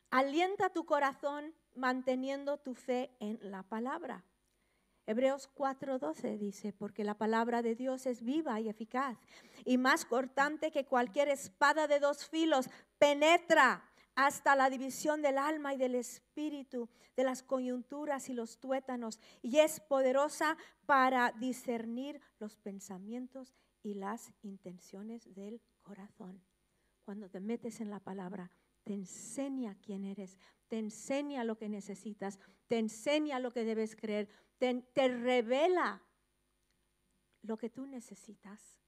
Alienta 0.09 0.69
tu 0.69 0.85
corazón 0.85 1.53
manteniendo 1.75 2.57
tu 2.57 2.73
fe 2.73 3.11
en 3.19 3.39
la 3.41 3.63
palabra. 3.63 4.23
Hebreos 5.07 5.49
4:12 5.53 6.37
dice, 6.37 6.73
porque 6.73 7.03
la 7.03 7.17
palabra 7.17 7.61
de 7.61 7.75
Dios 7.75 8.05
es 8.07 8.23
viva 8.23 8.59
y 8.59 8.69
eficaz 8.69 9.17
y 9.63 9.77
más 9.77 10.05
cortante 10.05 10.71
que 10.71 10.85
cualquier 10.85 11.29
espada 11.29 11.87
de 11.87 11.99
dos 11.99 12.27
filos, 12.27 12.69
penetra 12.97 13.83
hasta 14.15 14.55
la 14.55 14.69
división 14.69 15.21
del 15.21 15.37
alma 15.37 15.73
y 15.73 15.77
del 15.77 15.95
espíritu, 15.95 16.89
de 17.15 17.23
las 17.23 17.43
coyunturas 17.43 18.29
y 18.29 18.33
los 18.33 18.59
tuétanos, 18.59 19.19
y 19.41 19.59
es 19.59 19.81
poderosa 19.81 20.57
para 20.85 21.33
discernir 21.33 22.21
los 22.39 22.55
pensamientos 22.55 23.53
y 23.83 23.93
las 23.93 24.33
intenciones 24.41 25.33
del 25.35 25.61
corazón. 25.83 26.41
Cuando 27.03 27.29
te 27.29 27.41
metes 27.41 27.81
en 27.81 27.91
la 27.91 27.99
palabra, 27.99 28.51
te 28.85 28.93
enseña 28.93 29.75
quién 29.81 30.05
eres, 30.05 30.39
te 30.67 30.77
enseña 30.77 31.43
lo 31.43 31.57
que 31.57 31.67
necesitas, 31.67 32.39
te 32.67 32.77
enseña 32.77 33.39
lo 33.39 33.51
que 33.51 33.65
debes 33.65 33.95
creer, 33.95 34.29
te, 34.59 34.83
revela 35.07 36.01
lo 37.41 37.57
que 37.57 37.69
tú 37.69 37.87
necesitas. 37.87 38.79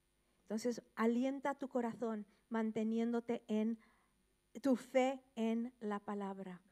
Entonces, 0.42 0.82
alienta 0.94 1.56
tu 1.56 1.68
corazón 1.68 2.26
manteniéndote 2.48 3.42
en 3.48 3.78
tu 4.62 4.76
fe 4.76 5.20
en 5.34 5.74
la 5.80 5.98
palabra. 5.98 6.62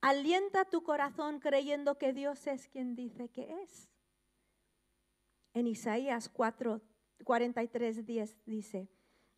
Alienta 0.00 0.64
tu 0.64 0.82
corazón 0.82 1.40
creyendo 1.40 1.98
que 1.98 2.12
Dios 2.14 2.46
es 2.46 2.66
quien 2.68 2.96
dice 2.96 3.28
que 3.28 3.62
es. 3.62 3.90
En 5.52 5.66
Isaías 5.66 6.30
4, 6.30 6.80
43, 7.24 8.06
10 8.06 8.36
dice, 8.46 8.88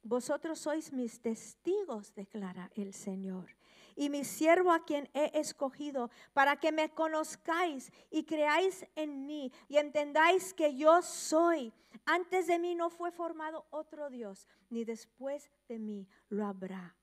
vosotros 0.03 0.59
sois 0.59 0.93
mis 0.93 1.21
testigos, 1.21 2.15
declara 2.15 2.71
el 2.75 2.93
Señor, 2.95 3.57
y 3.97 4.09
mi 4.09 4.25
siervo 4.25 4.73
a 4.73 4.85
quien 4.85 5.09
he 5.15 5.39
escogido, 5.39 6.11
para 6.33 6.57
que 6.57 6.73
me 6.73 6.91
conozcáis 6.91 7.93
y 8.11 8.25
creáis 8.25 8.87
en 8.95 9.27
mí 9.27 9.53
y 9.69 9.77
entendáis 9.77 10.55
que 10.55 10.77
yo 10.77 11.03
soy. 11.03 11.73
Antes 12.07 12.47
de 12.47 12.59
mí 12.59 12.75
no 12.75 12.89
fue 12.89 13.11
formado 13.11 13.67
otro 13.71 14.09
Dios, 14.11 14.47
ni 14.71 14.85
después 14.85 15.51
de 15.69 15.79
mí 15.79 16.09
lo 16.29 16.47
habrá. 16.47 16.97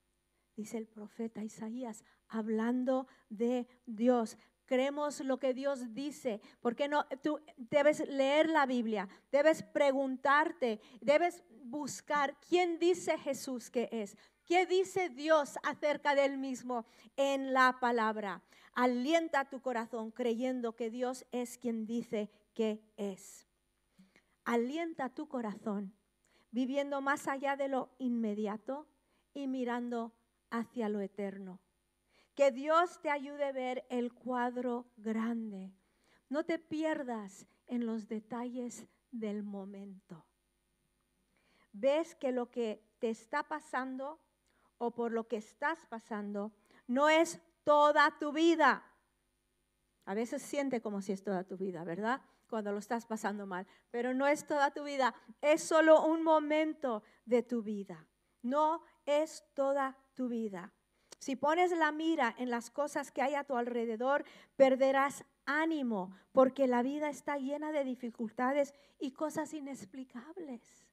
Dice 0.56 0.78
el 0.78 0.88
profeta 0.88 1.44
Isaías, 1.44 2.04
hablando 2.28 3.06
de 3.30 3.68
Dios 3.86 4.38
creemos 4.68 5.22
lo 5.22 5.40
que 5.40 5.56
Dios 5.56 5.96
dice. 5.96 6.40
Porque 6.62 6.88
no? 6.88 7.08
Tú 7.24 7.40
debes 7.58 8.08
leer 8.08 8.50
la 8.50 8.68
Biblia, 8.68 9.10
debes 9.32 9.64
preguntarte, 9.64 10.80
debes 11.02 11.44
buscar 11.70 12.38
quién 12.48 12.80
dice 12.80 13.18
Jesús 13.18 13.70
que 13.70 13.90
es. 13.92 14.18
¿Qué 14.46 14.66
dice 14.66 15.10
Dios 15.10 15.58
acerca 15.64 16.16
de 16.16 16.26
él 16.26 16.38
mismo 16.38 16.86
en 17.16 17.54
la 17.54 17.78
palabra? 17.80 18.42
Alienta 18.74 19.50
tu 19.50 19.62
corazón 19.62 20.12
creyendo 20.12 20.76
que 20.76 20.90
Dios 20.90 21.26
es 21.32 21.58
quien 21.58 21.86
dice 21.86 22.30
que 22.54 22.82
es. 22.96 23.48
Alienta 24.46 25.10
tu 25.10 25.28
corazón 25.28 25.94
viviendo 26.52 27.02
más 27.02 27.28
allá 27.28 27.56
de 27.56 27.68
lo 27.68 27.90
inmediato 28.00 28.88
y 29.34 29.48
mirando 29.48 30.14
hacia 30.50 30.90
lo 30.90 31.02
eterno. 31.02 31.60
Que 32.34 32.52
Dios 32.52 33.00
te 33.02 33.10
ayude 33.10 33.46
a 33.46 33.52
ver 33.52 33.86
el 33.90 34.14
cuadro 34.14 34.88
grande. 34.98 35.74
No 36.30 36.46
te 36.46 36.60
pierdas 36.60 37.48
en 37.66 37.86
los 37.86 38.08
detalles 38.08 38.88
del 39.12 39.44
momento. 39.44 40.26
Ves 41.72 42.16
que 42.16 42.32
lo 42.32 42.50
que 42.50 42.84
te 43.00 43.10
está 43.10 43.44
pasando 43.44 44.20
o 44.78 44.92
por 44.92 45.12
lo 45.12 45.28
que 45.28 45.38
estás 45.38 45.86
pasando 45.88 46.52
no 46.88 47.10
es 47.10 47.40
toda 47.64 48.18
tu 48.18 48.32
vida. 48.32 48.84
A 50.06 50.14
veces 50.14 50.42
siente 50.42 50.82
como 50.82 51.02
si 51.02 51.12
es 51.12 51.24
toda 51.24 51.44
tu 51.44 51.58
vida, 51.58 51.84
¿verdad? 51.84 52.22
Cuando 52.50 52.72
lo 52.72 52.78
estás 52.78 53.06
pasando 53.06 53.46
mal. 53.46 53.68
Pero 53.92 54.14
no 54.14 54.26
es 54.28 54.48
toda 54.48 54.72
tu 54.72 54.84
vida, 54.84 55.14
es 55.42 55.62
solo 55.64 56.06
un 56.06 56.24
momento 56.24 57.04
de 57.26 57.44
tu 57.44 57.62
vida. 57.62 58.08
No 58.42 58.84
es 59.06 59.44
toda 59.54 59.98
tu 60.14 60.30
vida. 60.30 60.74
Si 61.20 61.36
pones 61.36 61.72
la 61.72 61.92
mira 61.92 62.34
en 62.38 62.50
las 62.50 62.70
cosas 62.70 63.12
que 63.12 63.22
hay 63.22 63.36
a 63.36 63.44
tu 63.44 63.56
alrededor, 63.56 64.24
perderás 64.56 65.26
ánimo, 65.46 66.16
porque 66.32 66.68
la 66.68 66.84
vida 66.84 67.10
está 67.10 67.38
llena 67.38 67.72
de 67.72 67.84
dificultades 67.84 68.74
y 69.00 69.12
cosas 69.12 69.54
inexplicables. 69.54 70.87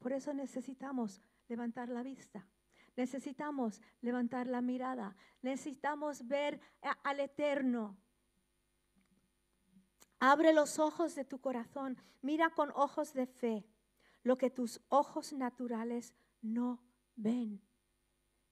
Por 0.00 0.12
eso 0.12 0.34
necesitamos 0.34 1.20
levantar 1.46 1.88
la 1.90 2.02
vista. 2.02 2.48
Necesitamos 2.96 3.80
levantar 4.00 4.46
la 4.46 4.60
mirada. 4.60 5.14
Necesitamos 5.42 6.26
ver 6.26 6.60
al 7.04 7.20
eterno. 7.20 7.96
Abre 10.18 10.52
los 10.52 10.78
ojos 10.78 11.14
de 11.14 11.24
tu 11.24 11.40
corazón. 11.40 11.96
Mira 12.22 12.50
con 12.50 12.70
ojos 12.74 13.12
de 13.12 13.26
fe 13.26 13.66
lo 14.22 14.36
que 14.36 14.50
tus 14.50 14.80
ojos 14.88 15.32
naturales 15.32 16.14
no 16.42 16.82
ven. 17.16 17.60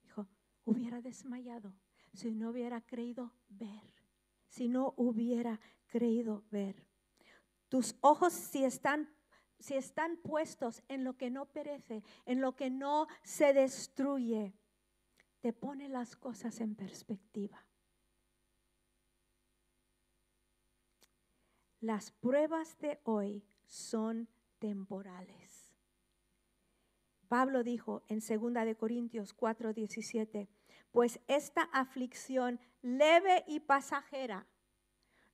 Dijo, 0.03 0.27
hubiera 0.65 1.01
desmayado 1.01 1.75
si 2.13 2.35
no 2.35 2.51
hubiera 2.51 2.81
creído 2.83 3.33
ver. 3.49 3.95
Si 4.49 4.69
no 4.69 4.95
hubiera 4.97 5.61
creído 5.87 6.45
ver. 6.51 6.87
Tus 7.69 7.97
ojos 8.01 8.33
si 8.33 8.65
están 8.65 9.11
si 9.59 9.75
están 9.75 10.17
puestos 10.17 10.83
en 10.89 11.05
lo 11.05 11.17
que 11.17 11.31
no 11.31 11.47
perece, 11.47 12.03
en 12.27 12.41
lo 12.41 12.55
que 12.55 12.71
no 12.71 13.07
se 13.23 13.53
destruye, 13.53 14.55
te 15.41 15.53
pone 15.53 15.89
las 15.89 16.17
cosas 16.17 16.61
en 16.61 16.75
perspectiva. 16.75 17.65
Las 21.81 22.11
pruebas 22.11 22.77
de 22.79 23.01
hoy 23.05 23.45
son 23.65 24.29
temporales. 24.59 25.75
Pablo 27.29 27.63
dijo 27.63 28.03
en 28.09 28.19
2 28.19 28.55
de 28.65 28.75
Corintios 28.75 29.37
4:17, 29.37 30.49
pues 30.91 31.21
esta 31.29 31.63
aflicción 31.73 32.59
leve 32.83 33.45
y 33.47 33.61
pasajera 33.61 34.47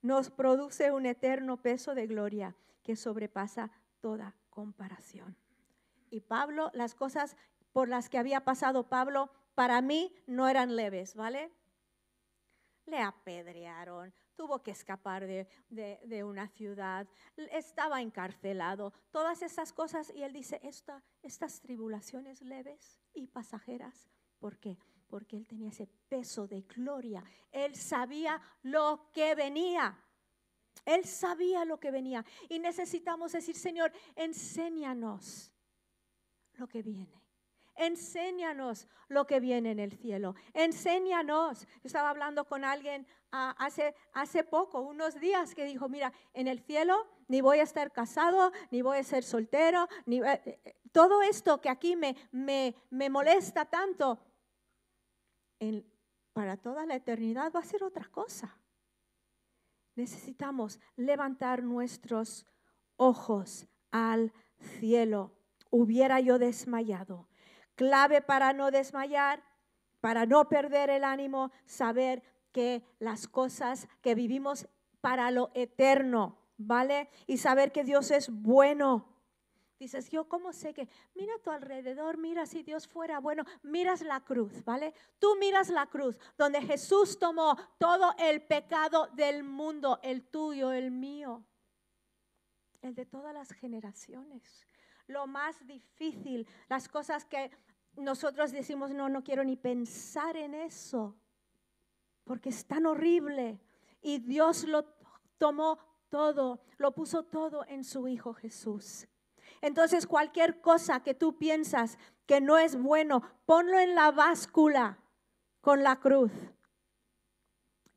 nos 0.01 0.29
produce 0.29 0.91
un 0.91 1.07
eterno 1.07 1.57
peso 1.57 1.95
de 1.95 2.05
gloria 2.05 2.55
que 2.83 2.95
sobrepasa 2.95 3.71
toda 4.05 4.35
comparación. 4.51 5.35
Y 6.11 6.21
Pablo, 6.21 6.69
las 6.75 6.93
cosas 6.93 7.35
por 7.73 7.89
las 7.89 8.07
que 8.07 8.19
había 8.19 8.45
pasado 8.45 8.87
Pablo, 8.87 9.31
para 9.55 9.81
mí 9.81 10.13
no 10.27 10.47
eran 10.47 10.75
leves, 10.75 11.15
¿vale? 11.15 11.51
Le 12.85 12.99
apedrearon, 12.99 14.13
tuvo 14.35 14.61
que 14.61 14.69
escapar 14.69 15.25
de, 15.25 16.23
una 16.23 16.47
ciudad, 16.49 17.07
estaba 17.35 17.99
encarcelado, 17.99 18.93
todas 19.09 19.41
esas 19.41 19.73
cosas. 19.73 20.13
Y 20.13 20.21
él 20.21 20.33
dice, 20.33 20.59
Esta, 20.61 21.01
estas 21.23 21.59
tribulaciones 21.61 22.43
leves 22.43 22.99
y 23.15 23.25
pasajeras, 23.25 24.07
¿por 24.37 24.59
qué? 24.59 24.77
Porque 25.07 25.35
él 25.35 25.47
tenía 25.47 25.69
ese 25.69 25.87
peso 26.09 26.47
de 26.47 26.61
gloria. 26.61 27.23
Él 27.51 27.75
sabía 27.75 28.39
lo 28.61 29.09
que 29.11 29.33
venía. 29.33 29.97
Él 30.83 31.05
sabía 31.05 31.65
lo 31.65 31.79
que 31.79 31.91
venía. 31.91 32.25
Y 32.49 32.59
necesitamos 32.59 33.31
decir, 33.31 33.55
Señor, 33.55 33.91
enséñanos 34.15 35.51
lo 36.53 36.67
que 36.67 36.81
viene. 36.81 37.21
Enséñanos 37.75 38.87
lo 39.09 39.27
que 39.27 39.39
viene 39.39 39.71
en 39.71 39.79
el 39.79 39.91
cielo. 39.91 40.35
Enséñanos. 40.53 41.61
Yo 41.65 41.81
estaba 41.83 42.09
hablando 42.09 42.45
con 42.45 42.63
alguien 42.63 43.05
ah, 43.31 43.55
hace, 43.57 43.95
hace 44.13 44.43
poco, 44.43 44.81
unos 44.81 45.19
días, 45.19 45.53
que 45.53 45.65
dijo, 45.65 45.89
mira, 45.89 46.13
en 46.33 46.47
el 46.47 46.59
cielo 46.61 47.07
ni 47.27 47.41
voy 47.41 47.59
a 47.59 47.63
estar 47.63 47.91
casado, 47.91 48.51
ni 48.71 48.81
voy 48.81 48.99
a 48.99 49.03
ser 49.03 49.23
soltero, 49.23 49.87
ni, 50.05 50.21
eh, 50.21 50.41
eh, 50.45 50.75
todo 50.91 51.21
esto 51.21 51.59
que 51.59 51.69
aquí 51.69 51.95
me, 51.95 52.15
me, 52.31 52.75
me 52.91 53.09
molesta 53.09 53.65
tanto, 53.65 54.19
para 56.33 56.57
toda 56.57 56.85
la 56.85 56.95
eternidad 56.95 57.51
va 57.51 57.61
a 57.61 57.65
ser 57.65 57.83
otra 57.83 58.05
cosa 58.09 58.55
necesitamos 59.95 60.79
levantar 60.95 61.63
nuestros 61.63 62.45
ojos 62.97 63.67
al 63.91 64.33
cielo. 64.79 65.33
Hubiera 65.69 66.19
yo 66.19 66.39
desmayado. 66.39 67.27
Clave 67.75 68.21
para 68.21 68.53
no 68.53 68.71
desmayar, 68.71 69.43
para 69.99 70.25
no 70.25 70.47
perder 70.47 70.89
el 70.89 71.03
ánimo, 71.03 71.51
saber 71.65 72.23
que 72.51 72.83
las 72.99 73.27
cosas 73.27 73.87
que 74.01 74.15
vivimos 74.15 74.67
para 75.01 75.29
lo 75.31 75.51
eterno, 75.53 76.37
¿vale? 76.57 77.09
Y 77.27 77.37
saber 77.37 77.71
que 77.71 77.83
Dios 77.83 78.11
es 78.11 78.29
bueno 78.29 79.14
Dices, 79.77 80.09
yo 80.09 80.29
cómo 80.29 80.53
sé 80.53 80.73
que, 80.73 80.87
mira 81.15 81.33
tu 81.43 81.51
alrededor, 81.51 82.17
mira 82.17 82.45
si 82.45 82.63
Dios 82.63 82.87
fuera 82.87 83.19
bueno, 83.19 83.43
miras 83.61 84.01
la 84.01 84.21
cruz, 84.21 84.63
¿vale? 84.63 84.93
Tú 85.19 85.35
miras 85.37 85.69
la 85.69 85.87
cruz, 85.87 86.17
donde 86.37 86.61
Jesús 86.61 87.19
tomó 87.19 87.57
todo 87.77 88.13
el 88.17 88.41
pecado 88.41 89.07
del 89.07 89.43
mundo, 89.43 89.99
el 90.01 90.23
tuyo, 90.23 90.71
el 90.71 90.91
mío, 90.91 91.43
el 92.81 92.95
de 92.95 93.05
todas 93.05 93.33
las 93.33 93.51
generaciones. 93.51 94.65
Lo 95.07 95.27
más 95.27 95.67
difícil, 95.67 96.47
las 96.69 96.87
cosas 96.87 97.25
que 97.25 97.51
nosotros 97.97 98.53
decimos, 98.53 98.91
no, 98.91 99.09
no 99.09 99.23
quiero 99.23 99.43
ni 99.43 99.57
pensar 99.57 100.37
en 100.37 100.53
eso, 100.53 101.17
porque 102.23 102.49
es 102.49 102.65
tan 102.65 102.85
horrible. 102.85 103.59
Y 104.01 104.19
Dios 104.19 104.63
lo 104.63 104.85
tomó 105.37 105.79
todo, 106.09 106.61
lo 106.77 106.93
puso 106.93 107.23
todo 107.23 107.65
en 107.67 107.83
su 107.83 108.07
Hijo 108.07 108.33
Jesús. 108.33 109.05
Entonces 109.61 110.07
cualquier 110.07 110.61
cosa 110.61 111.01
que 111.01 111.13
tú 111.13 111.37
piensas 111.37 111.97
que 112.25 112.41
no 112.41 112.57
es 112.57 112.75
bueno, 112.75 113.21
ponlo 113.45 113.79
en 113.79 113.95
la 113.95 114.11
báscula 114.11 114.99
con 115.61 115.83
la 115.83 115.99
cruz 115.99 116.31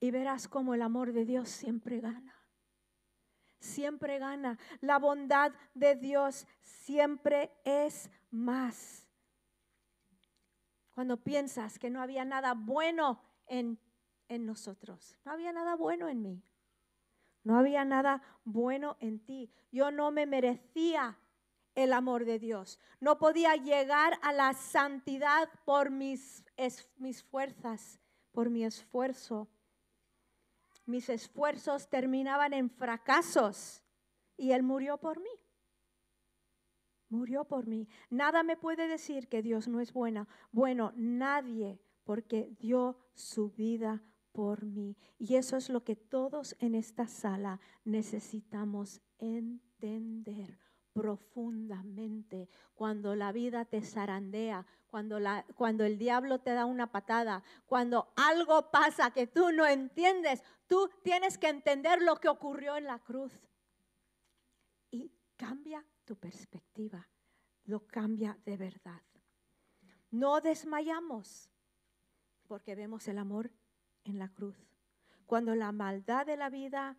y 0.00 0.10
verás 0.10 0.48
cómo 0.48 0.74
el 0.74 0.82
amor 0.82 1.12
de 1.12 1.24
Dios 1.24 1.48
siempre 1.48 2.00
gana. 2.00 2.34
Siempre 3.60 4.18
gana. 4.18 4.58
La 4.80 4.98
bondad 4.98 5.52
de 5.74 5.96
Dios 5.96 6.46
siempre 6.62 7.50
es 7.64 8.10
más. 8.30 9.08
Cuando 10.90 11.16
piensas 11.16 11.78
que 11.78 11.90
no 11.90 12.00
había 12.00 12.24
nada 12.24 12.54
bueno 12.54 13.20
en, 13.46 13.78
en 14.28 14.46
nosotros, 14.46 15.16
no 15.24 15.32
había 15.32 15.52
nada 15.52 15.74
bueno 15.76 16.08
en 16.08 16.22
mí, 16.22 16.42
no 17.44 17.56
había 17.56 17.84
nada 17.84 18.22
bueno 18.44 18.96
en 19.00 19.24
ti. 19.24 19.52
Yo 19.70 19.90
no 19.90 20.10
me 20.10 20.26
merecía 20.26 21.18
el 21.78 21.92
amor 21.92 22.24
de 22.24 22.40
Dios. 22.40 22.80
No 22.98 23.18
podía 23.18 23.54
llegar 23.54 24.18
a 24.22 24.32
la 24.32 24.52
santidad 24.52 25.48
por 25.64 25.92
mis, 25.92 26.44
mis 26.96 27.22
fuerzas, 27.22 28.00
por 28.32 28.50
mi 28.50 28.64
esfuerzo. 28.64 29.48
Mis 30.86 31.08
esfuerzos 31.08 31.88
terminaban 31.88 32.52
en 32.52 32.68
fracasos 32.68 33.84
y 34.36 34.50
Él 34.50 34.64
murió 34.64 34.98
por 34.98 35.20
mí. 35.20 35.30
Murió 37.10 37.44
por 37.44 37.68
mí. 37.68 37.86
Nada 38.10 38.42
me 38.42 38.56
puede 38.56 38.88
decir 38.88 39.28
que 39.28 39.40
Dios 39.40 39.68
no 39.68 39.80
es 39.80 39.92
buena. 39.92 40.26
Bueno, 40.50 40.92
nadie, 40.96 41.80
porque 42.02 42.56
dio 42.58 42.98
su 43.14 43.50
vida 43.50 44.02
por 44.32 44.64
mí. 44.64 44.96
Y 45.16 45.36
eso 45.36 45.56
es 45.56 45.68
lo 45.68 45.84
que 45.84 45.94
todos 45.94 46.56
en 46.58 46.74
esta 46.74 47.06
sala 47.06 47.60
necesitamos 47.84 49.00
entender 49.20 50.67
profundamente, 51.00 52.48
cuando 52.74 53.14
la 53.14 53.30
vida 53.30 53.64
te 53.64 53.82
zarandea, 53.82 54.66
cuando, 54.88 55.20
la, 55.20 55.44
cuando 55.54 55.84
el 55.84 55.96
diablo 55.96 56.40
te 56.40 56.52
da 56.52 56.66
una 56.66 56.90
patada, 56.90 57.44
cuando 57.66 58.12
algo 58.16 58.70
pasa 58.70 59.12
que 59.12 59.28
tú 59.28 59.52
no 59.52 59.64
entiendes, 59.64 60.42
tú 60.66 60.90
tienes 61.02 61.38
que 61.38 61.48
entender 61.48 62.02
lo 62.02 62.16
que 62.16 62.28
ocurrió 62.28 62.76
en 62.76 62.84
la 62.84 62.98
cruz. 62.98 63.32
Y 64.90 65.12
cambia 65.36 65.84
tu 66.04 66.16
perspectiva, 66.16 67.08
lo 67.64 67.86
cambia 67.86 68.36
de 68.44 68.56
verdad. 68.56 69.02
No 70.10 70.40
desmayamos 70.40 71.48
porque 72.48 72.74
vemos 72.74 73.06
el 73.06 73.18
amor 73.18 73.52
en 74.04 74.18
la 74.18 74.30
cruz. 74.30 74.56
Cuando 75.26 75.54
la 75.54 75.70
maldad 75.70 76.26
de 76.26 76.36
la 76.36 76.50
vida 76.50 76.96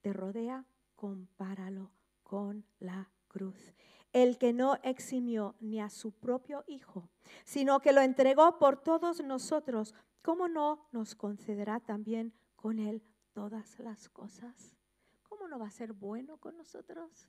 te 0.00 0.12
rodea, 0.12 0.64
compáralo 0.94 1.90
con 2.30 2.64
la 2.78 3.10
cruz. 3.26 3.74
El 4.12 4.38
que 4.38 4.52
no 4.52 4.76
eximió 4.84 5.56
ni 5.58 5.80
a 5.80 5.90
su 5.90 6.12
propio 6.12 6.62
Hijo, 6.68 7.10
sino 7.44 7.80
que 7.80 7.90
lo 7.90 8.02
entregó 8.02 8.56
por 8.56 8.80
todos 8.80 9.20
nosotros, 9.20 9.96
¿cómo 10.22 10.46
no 10.46 10.88
nos 10.92 11.16
concederá 11.16 11.80
también 11.80 12.32
con 12.54 12.78
Él 12.78 13.02
todas 13.32 13.80
las 13.80 14.08
cosas? 14.08 14.76
¿Cómo 15.24 15.48
no 15.48 15.58
va 15.58 15.66
a 15.66 15.72
ser 15.72 15.92
bueno 15.92 16.36
con 16.36 16.56
nosotros 16.56 17.28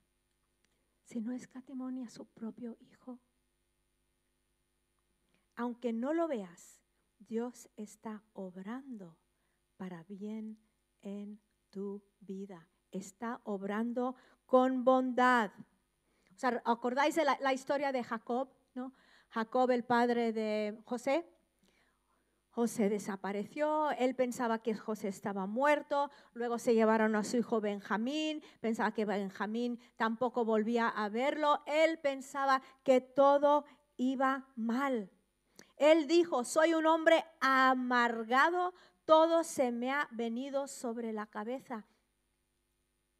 si 1.04 1.20
no 1.20 1.32
escatimó 1.32 1.90
ni 1.90 2.04
a 2.04 2.10
su 2.12 2.28
propio 2.28 2.78
Hijo? 2.80 3.18
Aunque 5.56 5.94
no 5.94 6.14
lo 6.14 6.28
veas, 6.28 6.80
Dios 7.18 7.72
está 7.76 8.24
obrando 8.34 9.18
para 9.78 10.04
bien 10.04 10.60
en 11.02 11.42
tu 11.72 12.04
vida. 12.20 12.68
Está 12.92 13.42
obrando 13.44 14.16
con 14.46 14.84
bondad. 14.84 15.52
O 16.36 16.38
sea, 16.38 16.62
¿acordáis 16.66 17.16
de 17.16 17.26
la, 17.26 17.54
historia 17.54 17.92
de 17.92 18.04
Jacob? 18.04 18.50
¿no? 18.74 18.94
Jacob, 19.30 19.72
el 19.72 19.84
padre 19.84 20.34
de 20.34 20.78
José, 20.86 21.26
José 22.52 22.90
desapareció, 22.90 23.92
él 23.92 24.14
pensaba 24.14 24.60
que 24.60 24.76
José 24.76 25.08
estaba 25.08 25.46
muerto, 25.46 26.12
luego 26.34 26.60
se 26.60 26.74
llevaron 26.74 27.16
a 27.16 27.24
su 27.24 27.38
hijo 27.38 27.62
Benjamín, 27.62 28.44
pensaba 28.60 28.94
que 28.94 29.06
Benjamín 29.06 29.80
tampoco 29.96 30.44
volvía 30.44 30.90
a 30.90 31.08
verlo, 31.08 31.62
él 31.66 31.98
pensaba 32.00 32.62
que 32.84 33.00
todo 33.00 33.64
iba 33.96 34.50
mal. 34.58 35.10
Él 35.78 36.08
dijo, 36.08 36.44
soy 36.44 36.74
un 36.74 36.88
hombre 36.88 37.24
amargado, 37.40 38.74
todo 39.06 39.46
se 39.46 39.72
me 39.72 39.92
ha 39.92 40.10
venido 40.12 40.68
sobre 40.68 41.14
la 41.14 41.28
cabeza. 41.28 41.86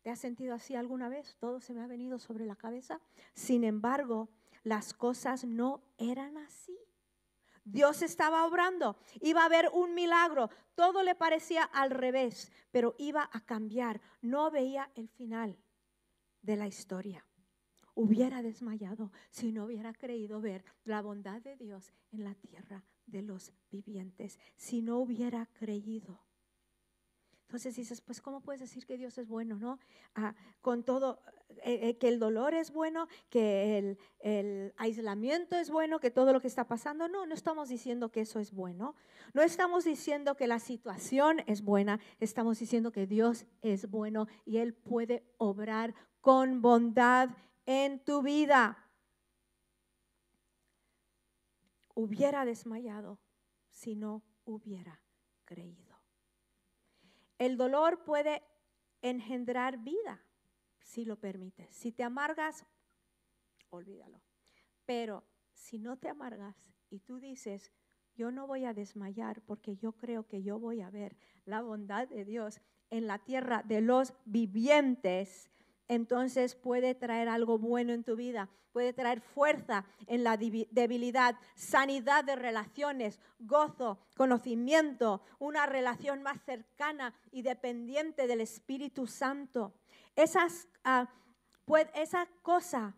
¿Te 0.02 0.10
has 0.10 0.20
sentido 0.20 0.56
así 0.56 0.76
alguna 0.76 1.10
vez? 1.10 1.36
Todo 1.40 1.60
se 1.60 1.74
me 1.74 1.82
ha 1.82 1.88
venido 1.88 2.18
sobre 2.18 2.46
la 2.46 2.56
cabeza. 2.56 3.00
Sin 3.34 3.64
embargo, 3.64 4.30
las 4.64 4.94
cosas 4.94 5.46
no 5.46 5.84
eran 5.98 6.38
así. 6.38 6.78
Dios 7.64 8.02
estaba 8.02 8.46
obrando, 8.46 8.98
iba 9.22 9.44
a 9.44 9.46
haber 9.46 9.70
un 9.72 9.94
milagro, 9.94 10.50
todo 10.74 11.04
le 11.04 11.14
parecía 11.14 11.64
al 11.64 11.92
revés, 11.92 12.52
pero 12.72 12.96
iba 12.98 13.30
a 13.32 13.46
cambiar, 13.46 14.02
no 14.22 14.50
veía 14.50 14.90
el 14.96 15.10
final 15.10 15.60
de 16.42 16.56
la 16.56 16.68
historia. 16.68 17.24
Hubiera 17.94 18.42
desmayado 18.42 19.12
si 19.30 19.52
no 19.52 19.66
hubiera 19.66 19.94
creído 19.94 20.42
ver 20.42 20.66
la 20.86 21.02
bondad 21.02 21.42
de 21.42 21.56
Dios 21.56 21.94
en 22.12 22.24
la 22.24 22.34
tierra 22.34 22.84
de 23.06 23.22
los 23.22 23.54
vivientes, 23.70 24.40
si 24.56 24.82
no 24.82 24.98
hubiera 24.98 25.46
creído. 25.54 26.20
Entonces 27.52 27.76
dices, 27.76 28.00
pues 28.00 28.22
¿cómo 28.22 28.40
puedes 28.40 28.62
decir 28.62 28.86
que 28.86 28.98
Dios 28.98 29.18
es 29.18 29.28
bueno, 29.28 29.58
no? 29.58 29.78
Ah, 30.16 30.34
con 30.62 30.86
todo, 30.86 31.20
eh, 31.66 31.90
eh, 31.90 31.98
que 31.98 32.08
el 32.08 32.18
dolor 32.18 32.54
es 32.54 32.72
bueno, 32.72 33.10
que 33.30 33.78
el, 33.78 33.98
el, 34.20 34.74
aislamiento 34.78 35.58
es 35.58 35.70
bueno, 35.70 36.00
que 36.00 36.12
todo 36.12 36.32
lo 36.32 36.40
que 36.40 36.48
está 36.48 36.70
pasando. 36.70 37.10
No, 37.10 37.26
no 37.26 37.34
estamos 37.34 37.68
diciendo 37.68 38.10
que 38.10 38.22
eso 38.22 38.40
es 38.40 38.54
bueno. 38.54 38.96
No 39.34 39.42
estamos 39.42 39.84
diciendo 39.84 40.38
que 40.38 40.48
la 40.48 40.60
situación 40.60 41.42
es 41.46 41.62
buena. 41.62 42.00
Estamos 42.22 42.58
diciendo 42.58 42.94
que 42.94 43.06
Dios 43.06 43.46
es 43.62 43.90
bueno 43.90 44.28
y 44.46 44.60
Él 44.60 44.74
puede 44.74 45.26
obrar 45.38 45.94
con 46.22 46.62
bondad 46.62 47.32
en 47.66 48.02
tu 48.02 48.22
vida. 48.22 48.90
Hubiera 51.96 52.46
desmayado 52.46 53.20
si 53.72 53.98
no 53.98 54.24
hubiera 54.46 55.02
creído. 55.44 55.91
El 57.42 57.58
dolor 57.58 58.04
puede 58.04 58.44
engendrar 59.02 59.80
vida, 59.80 60.24
si 60.80 61.06
lo 61.06 61.20
permites. 61.20 61.74
Si 61.74 61.92
te 61.92 62.04
amargas, 62.04 62.68
olvídalo. 63.72 64.22
Pero 64.86 65.24
si 65.52 65.80
no 65.80 65.98
te 65.98 66.08
amargas 66.08 66.56
y 66.92 67.00
tú 67.00 67.20
dices, 67.20 67.72
yo 68.14 68.30
no 68.30 68.46
voy 68.46 68.66
a 68.66 68.76
desmayar 68.76 69.42
porque 69.42 69.76
yo 69.76 69.94
creo 69.94 70.28
que 70.28 70.44
yo 70.44 70.60
voy 70.60 70.82
a 70.82 70.92
ver 70.92 71.18
la 71.46 71.64
bondad 71.64 72.08
de 72.08 72.26
Dios 72.26 72.62
en 72.92 73.08
la 73.08 73.18
tierra 73.18 73.64
de 73.64 73.82
los 73.82 74.14
vivientes, 74.26 75.50
entonces 75.92 76.56
puede 76.56 76.96
traer 76.96 77.28
algo 77.28 77.58
bueno 77.58 77.92
en 77.92 78.06
tu 78.06 78.16
vida, 78.16 78.48
puede 78.72 78.94
traer 78.94 79.20
fuerza 79.20 79.84
en 80.08 80.24
la 80.24 80.38
debilidad, 80.38 81.36
sanidad 81.54 82.24
de 82.24 82.38
relaciones, 82.38 83.20
gozo, 83.40 84.00
conocimiento, 84.16 85.22
una 85.38 85.66
relación 85.66 86.24
más 86.24 86.42
cercana 86.46 87.14
y 87.30 87.42
dependiente 87.42 88.26
del 88.26 88.40
Espíritu 88.40 89.06
Santo. 89.06 89.74
Esas, 90.16 90.70
uh, 90.86 91.76
esa 91.94 92.26
cosa 92.42 92.96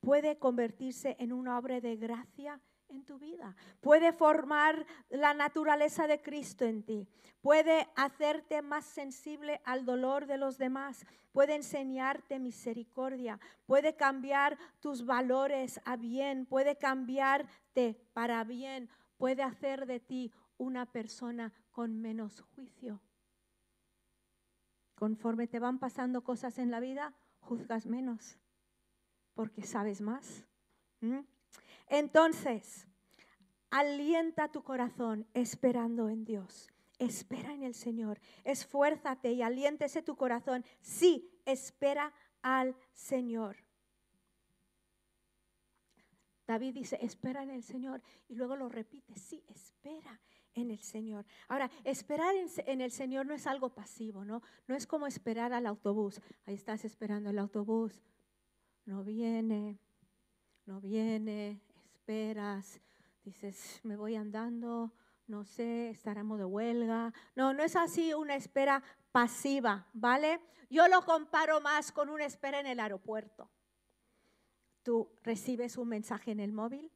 puede 0.00 0.38
convertirse 0.38 1.14
en 1.18 1.30
una 1.30 1.58
obra 1.58 1.78
de 1.82 1.96
gracia 1.96 2.58
en 2.88 3.04
tu 3.04 3.18
vida. 3.18 3.54
Puede 3.80 4.12
formar 4.12 4.86
la 5.08 5.34
naturaleza 5.34 6.06
de 6.06 6.20
Cristo 6.20 6.64
en 6.64 6.82
ti. 6.82 7.08
Puede 7.40 7.88
hacerte 7.96 8.62
más 8.62 8.84
sensible 8.84 9.60
al 9.64 9.84
dolor 9.84 10.26
de 10.26 10.38
los 10.38 10.58
demás. 10.58 11.06
Puede 11.32 11.54
enseñarte 11.54 12.38
misericordia. 12.38 13.38
Puede 13.66 13.96
cambiar 13.96 14.58
tus 14.80 15.04
valores 15.04 15.80
a 15.84 15.96
bien. 15.96 16.46
Puede 16.46 16.76
cambiarte 16.76 17.94
para 18.12 18.42
bien. 18.44 18.88
Puede 19.16 19.42
hacer 19.42 19.86
de 19.86 20.00
ti 20.00 20.32
una 20.56 20.86
persona 20.86 21.52
con 21.70 22.00
menos 22.00 22.40
juicio. 22.54 23.00
Conforme 24.94 25.46
te 25.46 25.60
van 25.60 25.78
pasando 25.78 26.24
cosas 26.24 26.58
en 26.58 26.70
la 26.70 26.80
vida, 26.80 27.14
juzgas 27.40 27.86
menos 27.86 28.38
porque 29.38 29.62
sabes 29.62 30.00
más. 30.00 30.44
Entonces, 31.88 32.86
alienta 33.70 34.50
tu 34.50 34.62
corazón 34.62 35.26
esperando 35.34 36.08
en 36.08 36.24
Dios. 36.24 36.70
Espera 36.98 37.52
en 37.52 37.62
el 37.62 37.74
Señor. 37.74 38.20
Esfuérzate 38.44 39.32
y 39.32 39.42
aliéntese 39.42 40.02
tu 40.02 40.16
corazón. 40.16 40.64
Sí, 40.80 41.30
espera 41.44 42.12
al 42.42 42.74
Señor. 42.92 43.56
David 46.46 46.74
dice, 46.74 46.98
espera 47.02 47.42
en 47.42 47.50
el 47.50 47.62
Señor. 47.62 48.02
Y 48.26 48.34
luego 48.34 48.56
lo 48.56 48.68
repite, 48.68 49.14
sí, 49.16 49.44
espera 49.48 50.18
en 50.54 50.70
el 50.70 50.80
Señor. 50.80 51.26
Ahora, 51.46 51.70
esperar 51.84 52.34
en, 52.66 52.80
el 52.80 52.90
Señor 52.90 53.26
no 53.26 53.34
es 53.34 53.46
algo 53.46 53.68
pasivo, 53.68 54.24
¿no? 54.24 54.42
No 54.66 54.74
es 54.74 54.86
como 54.86 55.06
esperar 55.06 55.52
al 55.52 55.66
autobús. 55.66 56.20
Ahí 56.46 56.54
estás 56.54 56.84
esperando 56.84 57.30
el 57.30 57.38
autobús. 57.38 58.02
No 58.86 59.04
viene, 59.04 59.78
no 60.64 60.80
viene, 60.80 61.60
esperas, 62.08 62.80
dices, 63.22 63.80
me 63.82 63.94
voy 63.94 64.16
andando, 64.16 64.94
no 65.26 65.44
sé, 65.44 65.90
estaremos 65.90 66.38
de 66.38 66.46
huelga. 66.46 67.12
No, 67.36 67.52
no 67.52 67.62
es 67.62 67.76
así 67.76 68.14
una 68.14 68.34
espera 68.34 68.82
pasiva, 69.12 69.86
¿vale? 69.92 70.40
Yo 70.70 70.88
lo 70.88 71.04
comparo 71.04 71.60
más 71.60 71.92
con 71.92 72.08
una 72.08 72.24
espera 72.24 72.60
en 72.60 72.66
el 72.66 72.80
aeropuerto. 72.80 73.50
Tú 74.82 75.12
recibes 75.22 75.76
un 75.76 75.88
mensaje 75.88 76.30
en 76.30 76.40
el 76.40 76.50
móvil, 76.50 76.90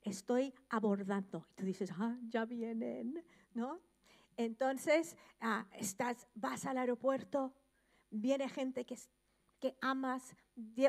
estoy 0.00 0.54
abordando. 0.70 1.46
Y 1.50 1.54
tú 1.54 1.66
dices, 1.66 1.90
ah, 1.98 2.16
ya 2.26 2.46
vienen, 2.46 3.22
¿no? 3.52 3.82
Entonces, 4.38 5.18
ah, 5.38 5.66
estás, 5.72 6.28
vas 6.34 6.64
al 6.64 6.78
aeropuerto, 6.78 7.52
viene 8.08 8.48
gente 8.48 8.86
que 8.86 8.96
amas, 9.80 10.36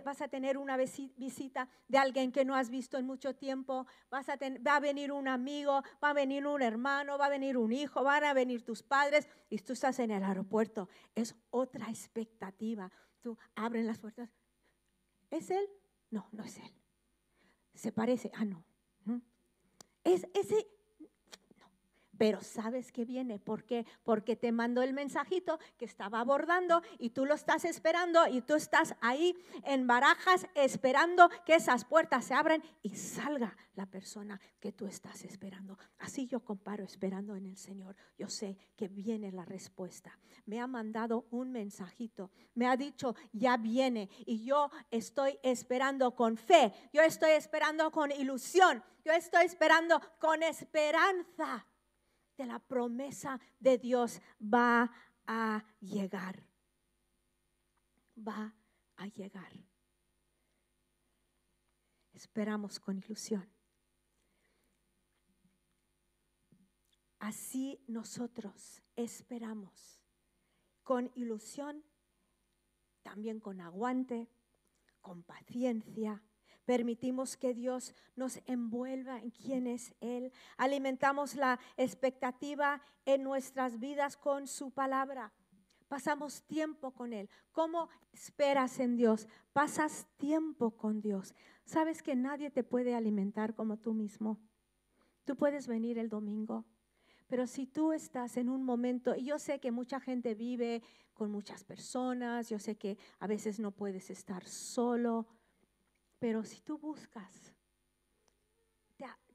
vas 0.04 0.22
a 0.22 0.28
tener 0.28 0.58
una 0.58 0.78
visita 0.78 1.70
de 1.88 1.98
alguien 1.98 2.32
que 2.32 2.46
no 2.46 2.56
has 2.56 2.70
visto 2.70 2.98
en 2.98 3.06
mucho 3.06 3.36
tiempo, 3.36 3.86
vas 4.10 4.30
a 4.30 4.38
va 4.66 4.76
a 4.76 4.80
venir 4.80 5.12
un 5.12 5.28
amigo, 5.28 5.82
va 6.04 6.12
a 6.12 6.14
venir 6.14 6.46
un 6.46 6.62
hermano, 6.62 7.18
va 7.18 7.26
a 7.26 7.30
venir 7.30 7.58
un 7.58 7.72
hijo, 7.72 8.04
van 8.04 8.24
a 8.24 8.34
venir 8.34 8.64
tus 8.64 8.84
padres 8.84 9.28
y 9.50 9.58
tú 9.60 9.74
estás 9.74 10.00
en 10.00 10.12
el 10.12 10.24
aeropuerto. 10.24 10.90
Es 11.16 11.36
otra 11.50 11.90
expectativa. 11.90 12.92
Tú 13.22 13.38
abres 13.56 13.86
las 13.86 14.00
puertas. 14.00 14.30
¿Es 15.30 15.50
él? 15.50 15.68
No, 16.12 16.28
no 16.32 16.44
es 16.44 16.58
él. 16.58 16.74
Se 17.74 17.92
parece. 17.92 18.32
Ah, 18.36 18.46
no. 18.46 18.64
Es 20.04 20.26
ese 20.34 20.66
pero 22.18 22.42
sabes 22.42 22.92
que 22.92 23.06
viene. 23.06 23.40
¿Por 23.40 23.64
qué? 23.64 23.86
Porque 24.04 24.36
te 24.36 24.52
mandó 24.52 24.82
el 24.82 24.94
mensajito 24.94 25.60
que 25.78 25.86
estaba 25.86 26.20
abordando 26.20 26.82
y 27.00 27.12
tú 27.12 27.26
lo 27.26 27.36
estás 27.36 27.66
esperando 27.66 28.28
y 28.28 28.42
tú 28.42 28.56
estás 28.56 28.96
ahí 29.02 29.36
en 29.64 29.88
barajas 29.88 30.48
esperando 30.56 31.30
que 31.46 31.56
esas 31.56 31.86
puertas 31.86 32.26
se 32.26 32.34
abran 32.34 32.64
y 32.82 32.96
salga 32.96 33.56
la 33.76 33.86
persona 33.86 34.42
que 34.60 34.72
tú 34.72 34.88
estás 34.88 35.24
esperando. 35.24 35.78
Así 36.00 36.26
yo 36.26 36.40
comparo 36.40 36.84
esperando 36.84 37.36
en 37.36 37.46
el 37.46 37.58
Señor. 37.58 37.96
Yo 38.18 38.28
sé 38.28 38.58
que 38.76 38.88
viene 38.88 39.32
la 39.32 39.46
respuesta. 39.46 40.18
Me 40.46 40.60
ha 40.60 40.68
mandado 40.68 41.28
un 41.30 41.52
mensajito. 41.52 42.32
Me 42.56 42.68
ha 42.68 42.76
dicho, 42.76 43.16
ya 43.34 43.58
viene. 43.58 44.10
Y 44.26 44.44
yo 44.44 44.72
estoy 44.90 45.38
esperando 45.44 46.16
con 46.16 46.38
fe. 46.38 46.74
Yo 46.92 47.02
estoy 47.02 47.32
esperando 47.32 47.92
con 47.92 48.12
ilusión. 48.12 48.84
Yo 49.06 49.12
estoy 49.12 49.46
esperando 49.46 50.02
con 50.20 50.42
esperanza 50.42 51.66
de 52.38 52.46
la 52.46 52.60
promesa 52.60 53.40
de 53.60 53.78
Dios 53.78 54.22
va 54.42 54.92
a 55.26 55.66
llegar. 55.80 56.44
Va 58.18 58.54
a 58.96 59.08
llegar. 59.08 59.52
Esperamos 62.14 62.80
con 62.80 62.98
ilusión. 62.98 63.48
Así 67.20 67.84
nosotros 67.88 68.82
esperamos 68.96 70.02
con 70.84 71.12
ilusión, 71.16 71.84
también 73.02 73.40
con 73.40 73.60
aguante, 73.60 74.30
con 75.02 75.24
paciencia, 75.24 76.24
Permitimos 76.68 77.38
que 77.38 77.54
Dios 77.54 77.96
nos 78.18 78.42
envuelva 78.46 79.22
en 79.22 79.30
quién 79.30 79.68
es 79.68 79.96
Él. 80.02 80.34
Alimentamos 80.58 81.36
la 81.36 81.62
expectativa 81.78 82.82
en 83.06 83.24
nuestras 83.24 83.80
vidas 83.80 84.18
con 84.18 84.48
su 84.48 84.72
palabra. 84.72 85.32
Pasamos 85.88 86.44
tiempo 86.44 86.92
con 86.92 87.14
Él. 87.14 87.30
¿Cómo 87.54 87.88
esperas 88.12 88.82
en 88.82 88.98
Dios? 88.98 89.30
Pasas 89.54 90.08
tiempo 90.18 90.72
con 90.72 91.00
Dios. 91.00 91.34
Sabes 91.64 92.04
que 92.04 92.18
nadie 92.18 92.50
te 92.50 92.66
puede 92.66 92.96
alimentar 92.96 93.56
como 93.56 93.78
tú 93.78 93.94
mismo. 93.94 94.38
Tú 95.24 95.38
puedes 95.38 95.68
venir 95.68 95.98
el 95.98 96.10
domingo, 96.10 96.66
pero 97.28 97.48
si 97.48 97.66
tú 97.66 97.94
estás 97.94 98.36
en 98.36 98.50
un 98.50 98.66
momento, 98.66 99.16
y 99.16 99.24
yo 99.24 99.40
sé 99.40 99.62
que 99.62 99.72
mucha 99.72 100.02
gente 100.02 100.36
vive 100.36 100.84
con 101.14 101.32
muchas 101.32 101.64
personas, 101.64 102.50
yo 102.50 102.60
sé 102.60 102.76
que 102.76 102.98
a 103.20 103.28
veces 103.28 103.58
no 103.58 103.72
puedes 103.72 104.10
estar 104.10 104.46
solo, 104.46 105.28
pero 106.20 106.44
si 106.44 106.62
tú 106.62 106.78
buscas, 106.78 107.54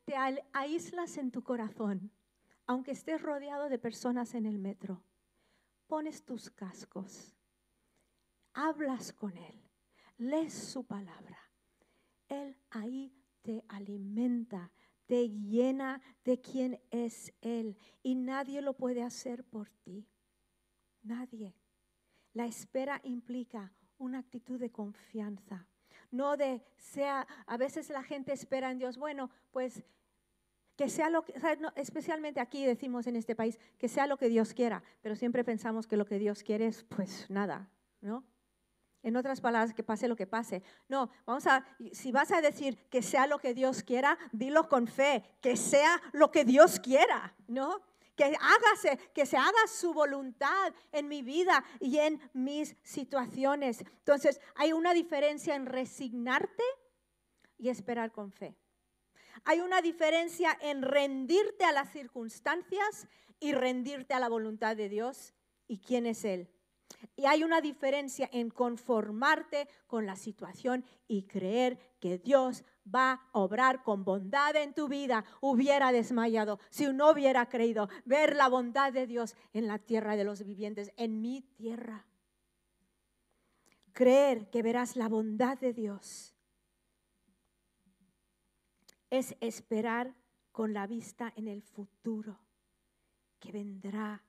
te, 0.05 0.15
aíslas 0.53 1.17
en 1.17 1.31
tu 1.31 1.43
corazón, 1.43 2.11
aunque 2.67 2.93
estés 2.93 3.21
rodeado 3.21 3.69
de 3.69 3.79
personas 3.79 4.35
en 4.35 4.47
el 4.47 4.59
metro, 4.59 5.05
pones 5.87 6.25
tus 6.25 6.51
cascos, 6.51 7.37
hablas 8.53 9.13
con 9.13 9.37
Él, 9.37 9.63
lees 10.19 10.53
su 10.55 10.85
palabra. 10.85 11.39
Él 12.29 12.57
ahí 12.71 13.15
te 13.43 13.65
alimenta, 13.69 14.73
te 15.07 15.29
llena 15.29 16.01
de 16.25 16.41
quién 16.41 16.81
es 16.91 17.33
Él 17.41 17.77
y 18.03 18.15
nadie 18.15 18.63
lo 18.63 18.77
puede 18.77 19.03
hacer 19.03 19.45
por 19.45 19.71
ti. 19.71 20.09
Nadie. 21.03 21.55
La 22.33 22.47
espera 22.47 23.01
implica 23.05 23.75
una 23.99 24.21
actitud 24.21 24.59
de 24.59 24.71
confianza, 24.71 25.69
no 26.13 26.37
de 26.37 26.63
sea, 26.77 27.27
a 27.47 27.57
veces 27.57 27.91
la 27.91 28.05
gente 28.05 28.33
espera 28.33 28.71
en 28.71 28.79
Dios, 28.79 28.97
bueno, 28.97 29.31
pues 29.51 29.83
que 30.77 30.89
sea 30.89 31.11
lo 31.11 31.23
que, 31.25 31.35
especialmente 31.75 32.41
aquí 32.41 32.65
decimos 32.65 33.07
en 33.07 33.17
este 33.17 33.35
país, 33.35 33.59
que 33.79 33.89
sea 33.89 34.07
lo 34.07 34.17
que 34.17 34.29
Dios 34.29 34.55
quiera, 34.55 34.83
pero 35.01 35.17
siempre 35.17 35.45
pensamos 35.45 35.87
que 35.87 35.97
lo 35.97 36.07
que 36.07 36.19
Dios 36.19 36.43
quiere 36.43 36.67
es 36.67 36.85
pues 36.85 37.29
nada, 37.29 37.69
¿no? 38.01 38.25
En 39.03 39.17
otras 39.17 39.41
palabras, 39.41 39.75
que 39.75 39.83
pase 39.83 40.07
lo 40.07 40.15
que 40.15 40.29
pase. 40.29 40.63
No, 40.89 41.11
vamos 41.27 41.47
a, 41.49 41.67
si 41.91 42.13
vas 42.13 42.31
a 42.31 42.41
decir 42.41 42.79
que 42.89 43.03
sea 43.03 43.27
lo 43.27 43.41
que 43.41 43.53
Dios 43.53 43.83
quiera, 43.83 44.17
dilo 44.31 44.69
con 44.69 44.87
fe, 44.87 45.25
que 45.41 45.57
sea 45.57 46.01
lo 46.13 46.31
que 46.31 46.45
Dios 46.45 46.79
quiera, 46.79 47.35
¿no? 47.49 47.81
Que 48.17 48.37
hágase, 48.39 48.99
que 49.15 49.27
se 49.27 49.37
haga 49.37 49.67
su 49.67 49.95
voluntad 49.95 50.75
en 50.93 51.09
mi 51.09 51.23
vida 51.23 51.65
y 51.81 51.99
en 51.99 52.21
mis 52.35 52.77
situaciones. 52.83 53.81
Entonces, 53.81 54.41
hay 54.55 54.73
una 54.73 54.93
diferencia 54.93 55.55
en 55.55 55.67
resignarte 55.67 56.65
y 57.59 57.69
esperar 57.69 58.13
con 58.13 58.33
fe. 58.33 58.57
Hay 59.45 59.61
una 59.61 59.81
diferencia 59.81 60.57
en 60.61 60.83
rendirte 60.83 61.65
a 61.65 61.73
las 61.73 61.91
circunstancias 61.91 63.09
y 63.41 63.53
rendirte 63.53 64.15
a 64.15 64.21
la 64.21 64.29
voluntad 64.29 64.77
de 64.77 64.89
Dios 64.89 65.35
y 65.67 65.79
quién 65.79 66.07
es 66.07 66.25
Él. 66.25 66.49
Y 67.17 67.27
hay 67.27 67.45
una 67.45 67.61
diferencia 67.61 68.29
en 68.33 68.51
conformarte 68.51 69.69
con 69.87 70.07
la 70.07 70.17
situación 70.17 70.85
y 71.09 71.25
creer 71.25 71.79
que 72.01 72.19
Dios 72.19 72.65
va 72.93 73.13
a 73.13 73.39
obrar 73.39 73.83
con 73.83 74.05
bondad 74.05 74.57
en 74.57 74.75
tu 74.75 74.89
vida. 74.89 75.25
Hubiera 75.41 75.93
desmayado 75.93 76.59
si 76.71 76.87
no 76.93 77.11
hubiera 77.11 77.49
creído 77.49 77.89
ver 78.05 78.37
la 78.37 78.49
bondad 78.49 78.93
de 78.93 79.07
Dios 79.07 79.37
en 79.53 79.67
la 79.67 79.79
tierra 79.79 80.17
de 80.17 80.25
los 80.25 80.43
vivientes, 80.45 80.93
en 80.97 81.21
mi 81.21 81.43
tierra. 81.43 82.07
Creer 83.93 84.49
que 84.51 84.63
verás 84.63 84.97
la 84.97 85.09
bondad 85.09 85.59
de 85.59 85.73
Dios 85.73 86.35
es 89.11 89.37
esperar 89.41 90.15
con 90.51 90.73
la 90.73 90.87
vista 90.87 91.33
en 91.37 91.49
el 91.49 91.63
futuro 91.63 92.39
que 93.39 93.53
vendrá 93.53 94.23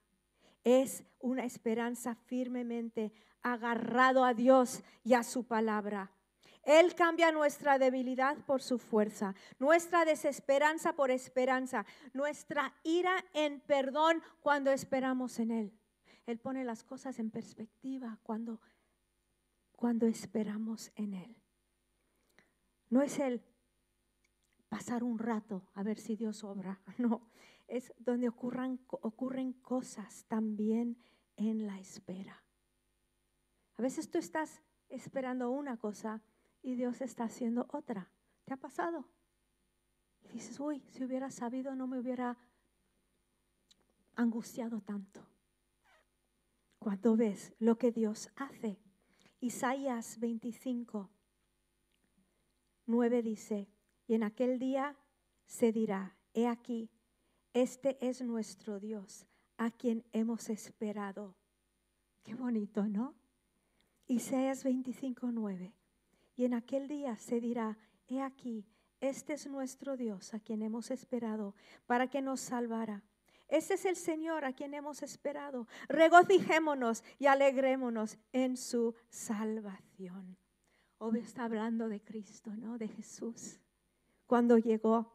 es 0.63 1.03
una 1.19 1.45
esperanza 1.45 2.15
firmemente 2.15 3.11
agarrado 3.41 4.23
a 4.23 4.33
Dios 4.33 4.83
y 5.03 5.13
a 5.13 5.23
su 5.23 5.45
palabra. 5.45 6.11
Él 6.63 6.95
cambia 6.95 7.31
nuestra 7.31 7.77
debilidad 7.77 8.37
por 8.45 8.61
su 8.61 8.79
fuerza, 8.79 9.35
nuestra 9.59 10.05
desesperanza 10.05 10.93
por 10.93 11.11
esperanza, 11.11 11.85
nuestra 12.13 12.73
ira 12.83 13.23
en 13.33 13.59
perdón 13.61 14.21
cuando 14.39 14.71
esperamos 14.71 15.39
en 15.39 15.51
Él. 15.51 15.79
Él 16.25 16.39
pone 16.39 16.63
las 16.63 16.83
cosas 16.83 17.19
en 17.19 17.31
perspectiva 17.31 18.17
cuando, 18.23 18.61
cuando 19.75 20.07
esperamos 20.07 20.91
en 20.95 21.15
Él. 21.15 21.35
No 22.89 23.01
es 23.01 23.19
el 23.19 23.43
pasar 24.69 25.03
un 25.03 25.19
rato 25.19 25.69
a 25.73 25.83
ver 25.83 25.99
si 25.99 26.15
Dios 26.15 26.43
obra, 26.45 26.79
no, 26.97 27.29
es 27.73 27.91
donde 27.97 28.29
ocurren 28.29 29.53
cosas 29.63 30.25
también 30.27 30.95
en 31.37 31.65
la 31.65 31.79
espera. 31.79 32.43
A 33.77 33.81
veces 33.81 34.11
tú 34.11 34.19
estás 34.19 34.61
esperando 34.89 35.49
una 35.49 35.77
cosa 35.77 36.21
y 36.61 36.75
Dios 36.75 37.01
está 37.01 37.23
haciendo 37.23 37.65
otra. 37.69 38.11
¿Te 38.45 38.53
ha 38.53 38.57
pasado? 38.57 39.09
Y 40.21 40.33
dices, 40.33 40.59
uy, 40.59 40.83
si 40.91 41.03
hubiera 41.03 41.31
sabido 41.31 41.73
no 41.73 41.87
me 41.87 41.97
hubiera 41.97 42.37
angustiado 44.15 44.81
tanto. 44.81 45.27
Cuando 46.77 47.15
ves 47.15 47.55
lo 47.57 47.79
que 47.79 47.91
Dios 47.91 48.29
hace. 48.35 48.79
Isaías 49.39 50.19
25, 50.19 51.09
9 52.85 53.23
dice, 53.23 53.67
y 54.05 54.13
en 54.13 54.21
aquel 54.21 54.59
día 54.59 54.95
se 55.47 55.71
dirá, 55.71 56.15
he 56.35 56.47
aquí, 56.47 56.92
este 57.53 57.97
es 58.01 58.21
nuestro 58.21 58.79
Dios, 58.79 59.25
a 59.57 59.71
quien 59.71 60.03
hemos 60.11 60.49
esperado. 60.49 61.35
Qué 62.23 62.33
bonito, 62.33 62.87
¿no? 62.87 63.15
Isaías 64.07 64.63
25, 64.63 65.31
9. 65.31 65.73
Y 66.35 66.45
en 66.45 66.53
aquel 66.53 66.87
día 66.87 67.15
se 67.17 67.39
dirá, 67.39 67.77
he 68.07 68.21
aquí, 68.21 68.65
este 68.99 69.33
es 69.33 69.47
nuestro 69.47 69.97
Dios, 69.97 70.33
a 70.33 70.39
quien 70.39 70.61
hemos 70.61 70.89
esperado, 70.89 71.55
para 71.85 72.09
que 72.09 72.21
nos 72.21 72.39
salvara. 72.39 73.03
Este 73.47 73.75
es 73.75 73.85
el 73.85 73.95
Señor 73.95 74.45
a 74.45 74.53
quien 74.53 74.73
hemos 74.73 75.03
esperado. 75.03 75.67
Regocijémonos 75.87 77.03
y 77.19 77.27
alegrémonos 77.27 78.17
en 78.31 78.57
su 78.57 78.95
salvación. 79.09 80.37
Hoy 80.97 81.19
está 81.19 81.43
hablando 81.43 81.89
de 81.89 82.01
Cristo, 82.01 82.55
¿no? 82.55 82.77
De 82.77 82.87
Jesús. 82.87 83.59
Cuando 84.25 84.57
llegó 84.57 85.11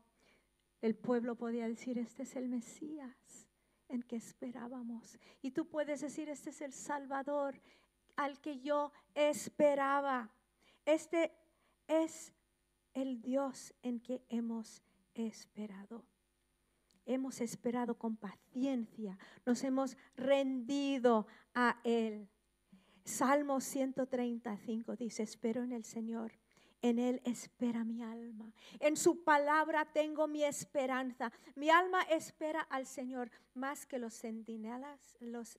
el 0.80 0.94
pueblo 0.94 1.36
podía 1.36 1.66
decir, 1.66 1.98
este 1.98 2.22
es 2.22 2.36
el 2.36 2.48
Mesías 2.48 3.48
en 3.88 4.02
que 4.02 4.16
esperábamos. 4.16 5.18
Y 5.42 5.50
tú 5.50 5.66
puedes 5.66 6.00
decir, 6.00 6.28
este 6.28 6.50
es 6.50 6.60
el 6.60 6.72
Salvador 6.72 7.60
al 8.16 8.40
que 8.40 8.60
yo 8.60 8.92
esperaba. 9.14 10.30
Este 10.84 11.32
es 11.86 12.32
el 12.94 13.20
Dios 13.20 13.74
en 13.82 14.00
que 14.00 14.22
hemos 14.28 14.82
esperado. 15.14 16.04
Hemos 17.06 17.40
esperado 17.40 17.96
con 17.96 18.16
paciencia, 18.16 19.18
nos 19.46 19.64
hemos 19.64 19.96
rendido 20.14 21.26
a 21.54 21.80
Él. 21.82 22.28
Salmo 23.04 23.60
135 23.60 24.94
dice, 24.96 25.22
espero 25.22 25.62
en 25.62 25.72
el 25.72 25.84
Señor 25.84 26.32
en 26.82 26.98
Él 26.98 27.20
espera 27.24 27.84
mi 27.84 28.02
alma. 28.02 28.52
En 28.78 28.96
su 28.96 29.24
palabra 29.24 29.84
tengo 29.92 30.28
mi 30.28 30.44
esperanza. 30.44 31.32
Mi 31.56 31.70
alma 31.70 32.02
espera 32.02 32.60
al 32.62 32.86
Señor 32.86 33.30
más 33.54 33.86
que 33.86 33.98
los 33.98 34.14
centinelas, 34.14 35.16
los, 35.20 35.58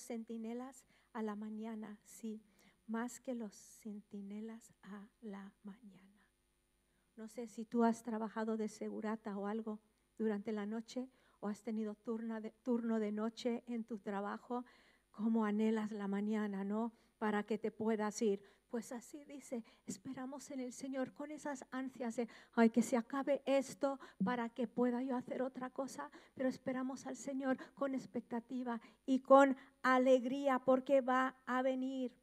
centinelas 0.00 0.84
a 1.12 1.22
la 1.22 1.34
mañana, 1.34 1.98
sí, 2.04 2.42
más 2.86 3.20
que 3.20 3.34
los 3.34 3.54
centinelas 3.54 4.72
a 4.82 5.08
la 5.20 5.52
mañana. 5.62 6.24
No 7.16 7.28
sé 7.28 7.48
si 7.48 7.64
tú 7.64 7.84
has 7.84 8.02
trabajado 8.02 8.56
de 8.56 8.68
segurata 8.68 9.36
o 9.36 9.46
algo 9.46 9.80
durante 10.16 10.52
la 10.52 10.66
noche 10.66 11.10
o 11.40 11.48
has 11.48 11.62
tenido 11.62 11.94
turno 11.94 12.40
de, 12.40 12.52
turno 12.62 12.98
de 12.98 13.12
noche 13.12 13.64
en 13.66 13.84
tu 13.84 13.98
trabajo, 13.98 14.64
como 15.10 15.44
anhelas 15.44 15.92
la 15.92 16.08
mañana, 16.08 16.64
¿no? 16.64 16.92
Para 17.18 17.42
que 17.42 17.58
te 17.58 17.70
puedas 17.70 18.20
ir. 18.22 18.42
Pues 18.70 18.92
así 18.92 19.24
dice, 19.24 19.64
esperamos 19.84 20.48
en 20.52 20.60
el 20.60 20.72
Señor 20.72 21.12
con 21.12 21.32
esas 21.32 21.64
ansias 21.72 22.14
de, 22.14 22.28
ay, 22.54 22.70
que 22.70 22.82
se 22.82 22.96
acabe 22.96 23.42
esto 23.44 23.98
para 24.24 24.48
que 24.48 24.68
pueda 24.68 25.02
yo 25.02 25.16
hacer 25.16 25.42
otra 25.42 25.70
cosa, 25.70 26.08
pero 26.34 26.48
esperamos 26.48 27.04
al 27.06 27.16
Señor 27.16 27.56
con 27.74 27.96
expectativa 27.96 28.80
y 29.06 29.20
con 29.20 29.56
alegría 29.82 30.60
porque 30.60 31.00
va 31.00 31.34
a 31.46 31.62
venir. 31.62 32.14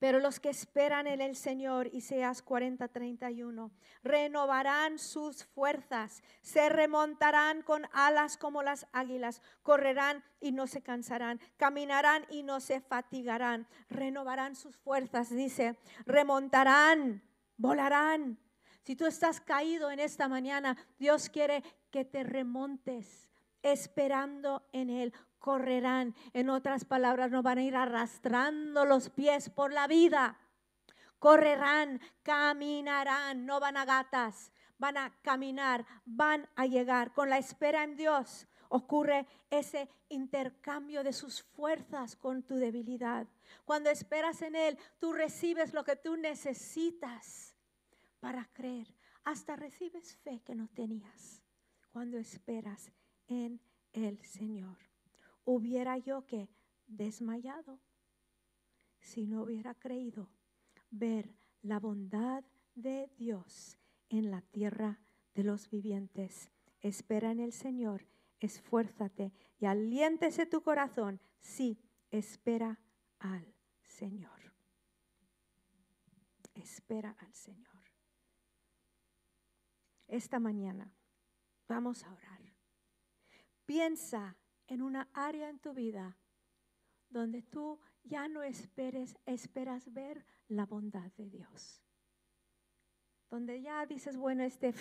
Pero 0.00 0.18
los 0.18 0.40
que 0.40 0.48
esperan 0.48 1.06
en 1.06 1.20
el 1.20 1.36
Señor, 1.36 1.86
Isaías 1.92 2.40
40, 2.40 2.88
31, 2.88 3.70
renovarán 4.02 4.98
sus 4.98 5.44
fuerzas, 5.44 6.22
se 6.40 6.70
remontarán 6.70 7.60
con 7.60 7.82
alas 7.92 8.38
como 8.38 8.62
las 8.62 8.86
águilas, 8.92 9.42
correrán 9.62 10.24
y 10.40 10.52
no 10.52 10.66
se 10.66 10.80
cansarán, 10.80 11.38
caminarán 11.58 12.24
y 12.30 12.42
no 12.42 12.60
se 12.60 12.80
fatigarán, 12.80 13.66
renovarán 13.90 14.56
sus 14.56 14.74
fuerzas, 14.78 15.28
dice, 15.28 15.76
remontarán, 16.06 17.22
volarán. 17.58 18.38
Si 18.82 18.96
tú 18.96 19.04
estás 19.04 19.38
caído 19.38 19.90
en 19.90 20.00
esta 20.00 20.28
mañana, 20.28 20.78
Dios 20.98 21.28
quiere 21.28 21.62
que 21.90 22.06
te 22.06 22.24
remontes 22.24 23.28
esperando 23.62 24.66
en 24.72 24.88
Él, 24.88 25.12
correrán. 25.40 26.14
En 26.32 26.50
otras 26.50 26.84
palabras, 26.84 27.32
no 27.32 27.42
van 27.42 27.58
a 27.58 27.62
ir 27.62 27.74
arrastrando 27.74 28.84
los 28.84 29.10
pies 29.10 29.50
por 29.50 29.72
la 29.72 29.88
vida. 29.88 30.38
Correrán, 31.18 32.00
caminarán, 32.22 33.44
no 33.44 33.58
van 33.58 33.76
a 33.76 33.84
gatas, 33.84 34.52
van 34.78 34.96
a 34.96 35.12
caminar, 35.22 35.84
van 36.04 36.48
a 36.54 36.66
llegar 36.66 37.12
con 37.12 37.28
la 37.28 37.38
espera 37.38 37.82
en 37.82 37.96
Dios. 37.96 38.46
Ocurre 38.68 39.26
ese 39.50 39.90
intercambio 40.08 41.02
de 41.02 41.12
sus 41.12 41.42
fuerzas 41.42 42.14
con 42.14 42.44
tu 42.44 42.54
debilidad. 42.54 43.26
Cuando 43.64 43.90
esperas 43.90 44.42
en 44.42 44.54
Él, 44.54 44.78
tú 45.00 45.12
recibes 45.12 45.74
lo 45.74 45.82
que 45.82 45.96
tú 45.96 46.16
necesitas 46.16 47.56
para 48.20 48.44
creer. 48.52 48.94
Hasta 49.24 49.56
recibes 49.56 50.16
fe 50.16 50.40
que 50.44 50.54
no 50.54 50.68
tenías 50.68 51.42
cuando 51.90 52.16
esperas 52.16 52.92
en 53.26 53.60
el 53.92 54.24
Señor. 54.24 54.89
Hubiera 55.52 55.98
yo 55.98 56.24
que 56.26 56.48
desmayado 56.86 57.80
si 59.00 59.26
no 59.26 59.42
hubiera 59.42 59.74
creído 59.74 60.30
ver 60.92 61.34
la 61.60 61.80
bondad 61.80 62.44
de 62.76 63.10
Dios 63.16 63.76
en 64.10 64.30
la 64.30 64.42
tierra 64.42 65.00
de 65.34 65.42
los 65.42 65.68
vivientes. 65.68 66.52
Espera 66.80 67.32
en 67.32 67.40
el 67.40 67.52
Señor, 67.52 68.06
esfuérzate 68.38 69.32
y 69.58 69.66
aliéntese 69.66 70.46
tu 70.46 70.62
corazón. 70.62 71.20
Sí, 71.40 71.82
espera 72.12 72.78
al 73.18 73.52
Señor. 73.82 74.54
Espera 76.54 77.16
al 77.18 77.34
Señor. 77.34 77.82
Esta 80.06 80.38
mañana 80.38 80.94
vamos 81.66 82.04
a 82.04 82.12
orar. 82.12 82.40
Piensa 83.66 84.36
en 84.70 84.82
una 84.82 85.08
área 85.12 85.50
en 85.50 85.58
tu 85.58 85.74
vida 85.74 86.16
donde 87.10 87.42
tú 87.42 87.80
ya 88.04 88.28
no 88.28 88.44
esperes, 88.44 89.18
esperas 89.26 89.92
ver 89.92 90.24
la 90.46 90.64
bondad 90.64 91.12
de 91.16 91.28
Dios. 91.28 91.82
Donde 93.28 93.60
ya 93.60 93.84
dices, 93.84 94.16
bueno, 94.16 94.44
este, 94.44 94.72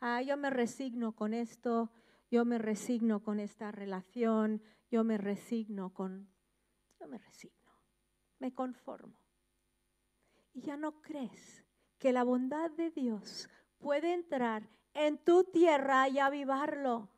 ah, 0.00 0.22
yo 0.22 0.38
me 0.38 0.48
resigno 0.48 1.14
con 1.14 1.34
esto, 1.34 1.92
yo 2.30 2.46
me 2.46 2.56
resigno 2.56 3.22
con 3.22 3.38
esta 3.38 3.70
relación, 3.70 4.62
yo 4.90 5.04
me 5.04 5.18
resigno 5.18 5.92
con, 5.92 6.32
yo 6.98 7.06
me 7.06 7.18
resigno, 7.18 7.72
me 8.38 8.54
conformo. 8.54 9.20
Y 10.54 10.62
ya 10.62 10.78
no 10.78 11.02
crees 11.02 11.66
que 11.98 12.12
la 12.12 12.24
bondad 12.24 12.70
de 12.70 12.90
Dios 12.90 13.50
puede 13.76 14.14
entrar 14.14 14.70
en 14.94 15.22
tu 15.22 15.44
tierra 15.44 16.08
y 16.08 16.18
avivarlo 16.18 17.10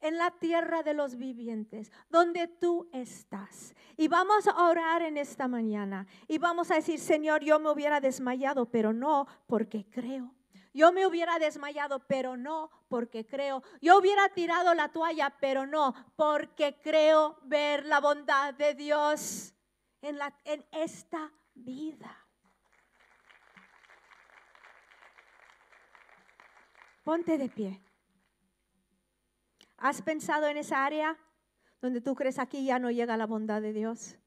en 0.00 0.16
la 0.16 0.30
tierra 0.30 0.82
de 0.82 0.94
los 0.94 1.16
vivientes, 1.16 1.92
donde 2.08 2.48
tú 2.48 2.88
estás. 2.92 3.74
Y 3.96 4.08
vamos 4.08 4.46
a 4.46 4.68
orar 4.68 5.02
en 5.02 5.16
esta 5.16 5.48
mañana 5.48 6.06
y 6.26 6.38
vamos 6.38 6.70
a 6.70 6.76
decir, 6.76 6.98
Señor, 6.98 7.42
yo 7.42 7.58
me 7.58 7.70
hubiera 7.70 8.00
desmayado, 8.00 8.66
pero 8.66 8.92
no 8.92 9.26
porque 9.46 9.86
creo. 9.90 10.34
Yo 10.74 10.92
me 10.92 11.06
hubiera 11.06 11.38
desmayado, 11.38 12.06
pero 12.06 12.36
no 12.36 12.70
porque 12.88 13.26
creo. 13.26 13.62
Yo 13.80 13.98
hubiera 13.98 14.28
tirado 14.28 14.74
la 14.74 14.90
toalla, 14.90 15.34
pero 15.40 15.66
no 15.66 15.94
porque 16.14 16.78
creo 16.80 17.38
ver 17.42 17.84
la 17.86 18.00
bondad 18.00 18.54
de 18.54 18.74
Dios 18.74 19.54
en, 20.02 20.18
la, 20.18 20.32
en 20.44 20.64
esta 20.70 21.32
vida. 21.54 22.24
Ponte 27.02 27.38
de 27.38 27.48
pie. 27.48 27.87
¿Has 29.78 30.02
pensado 30.02 30.48
en 30.48 30.56
esa 30.56 30.84
área 30.84 31.16
donde 31.80 32.00
tú 32.00 32.16
crees 32.16 32.40
aquí 32.40 32.64
ya 32.64 32.80
no 32.80 32.90
llega 32.90 33.16
la 33.16 33.26
bondad 33.26 33.62
de 33.62 33.72
Dios? 33.72 34.18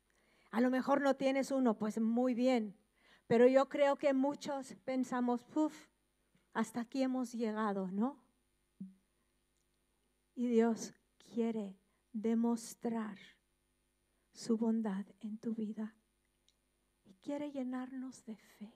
A 0.50 0.62
lo 0.62 0.70
mejor 0.70 1.02
no 1.02 1.16
tienes 1.18 1.52
uno, 1.52 1.78
pues 1.78 2.00
muy 2.00 2.34
bien. 2.34 2.78
Pero 3.28 3.48
yo 3.48 3.68
creo 3.68 3.98
que 3.98 4.14
muchos 4.14 4.76
pensamos, 4.86 5.44
puf, 5.44 5.90
hasta 6.54 6.82
aquí 6.82 7.04
hemos 7.04 7.34
llegado, 7.34 7.92
¿no? 7.92 8.18
Y 10.36 10.48
Dios 10.48 10.94
quiere 11.34 11.78
demostrar 12.14 13.18
su 14.32 14.58
bondad 14.58 15.06
en 15.20 15.38
tu 15.38 15.54
vida. 15.54 15.94
Y 17.04 17.16
quiere 17.16 17.52
llenarnos 17.52 18.24
de 18.24 18.38
fe. 18.38 18.74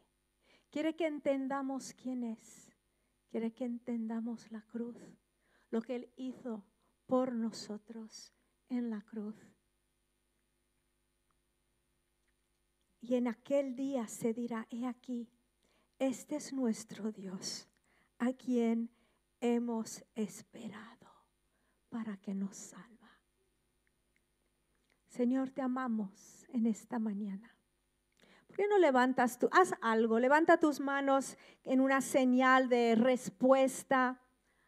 Quiere 0.69 0.93
que 0.93 1.07
entendamos 1.07 1.93
quién 1.93 2.25
es. 2.25 2.69
Quiere 3.29 3.53
que 3.53 3.63
entendamos 3.63 4.51
la 4.51 4.61
cruz 4.61 4.97
lo 5.69 5.81
que 5.81 5.95
Él 5.95 6.13
hizo 6.15 6.65
por 7.05 7.33
nosotros 7.33 8.33
en 8.69 8.89
la 8.89 9.01
cruz. 9.01 9.35
Y 13.01 13.15
en 13.15 13.27
aquel 13.27 13.75
día 13.75 14.07
se 14.07 14.33
dirá, 14.33 14.67
he 14.71 14.87
aquí, 14.87 15.29
este 15.99 16.37
es 16.37 16.53
nuestro 16.53 17.11
Dios, 17.11 17.69
a 18.17 18.33
quien 18.33 18.89
hemos 19.41 20.03
esperado 20.15 21.11
para 21.89 22.17
que 22.17 22.33
nos 22.33 22.57
salva. 22.57 23.21
Señor, 25.07 25.51
te 25.51 25.61
amamos 25.61 26.45
en 26.49 26.65
esta 26.65 26.99
mañana. 26.99 27.55
¿Por 28.47 28.57
qué 28.57 28.67
no 28.67 28.79
levantas 28.79 29.37
tú? 29.37 29.49
Haz 29.51 29.73
algo, 29.81 30.19
levanta 30.19 30.59
tus 30.59 30.79
manos 30.79 31.37
en 31.63 31.81
una 31.81 32.01
señal 32.01 32.69
de 32.69 32.95
respuesta 32.95 34.24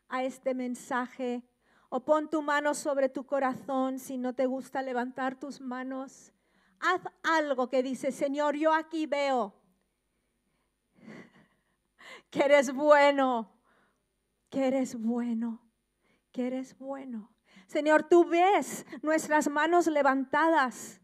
a 0.10 0.24
este 0.24 0.54
mensaje. 0.54 1.44
O 1.90 2.04
pon 2.04 2.30
tu 2.30 2.42
mano 2.42 2.74
sobre 2.74 3.08
tu 3.10 3.26
corazón 3.26 4.00
si 4.00 4.18
no 4.18 4.34
te 4.34 4.46
gusta 4.46 4.82
levantar 4.82 5.40
tus 5.40 5.62
manos. 5.62 6.34
Haz 6.80 7.02
algo 7.24 7.70
que 7.70 7.82
dice, 7.82 8.12
Señor, 8.12 8.56
yo 8.56 8.74
aquí 8.74 9.06
veo 9.06 9.56
que 12.30 12.44
eres 12.44 12.74
bueno, 12.74 13.50
que 14.50 14.68
eres 14.68 15.00
bueno, 15.00 15.62
que 16.32 16.48
eres 16.48 16.78
bueno. 16.78 17.34
Señor, 17.68 18.04
tú 18.04 18.26
ves 18.26 18.86
nuestras 19.02 19.50
manos 19.50 19.88
levantadas, 19.88 21.02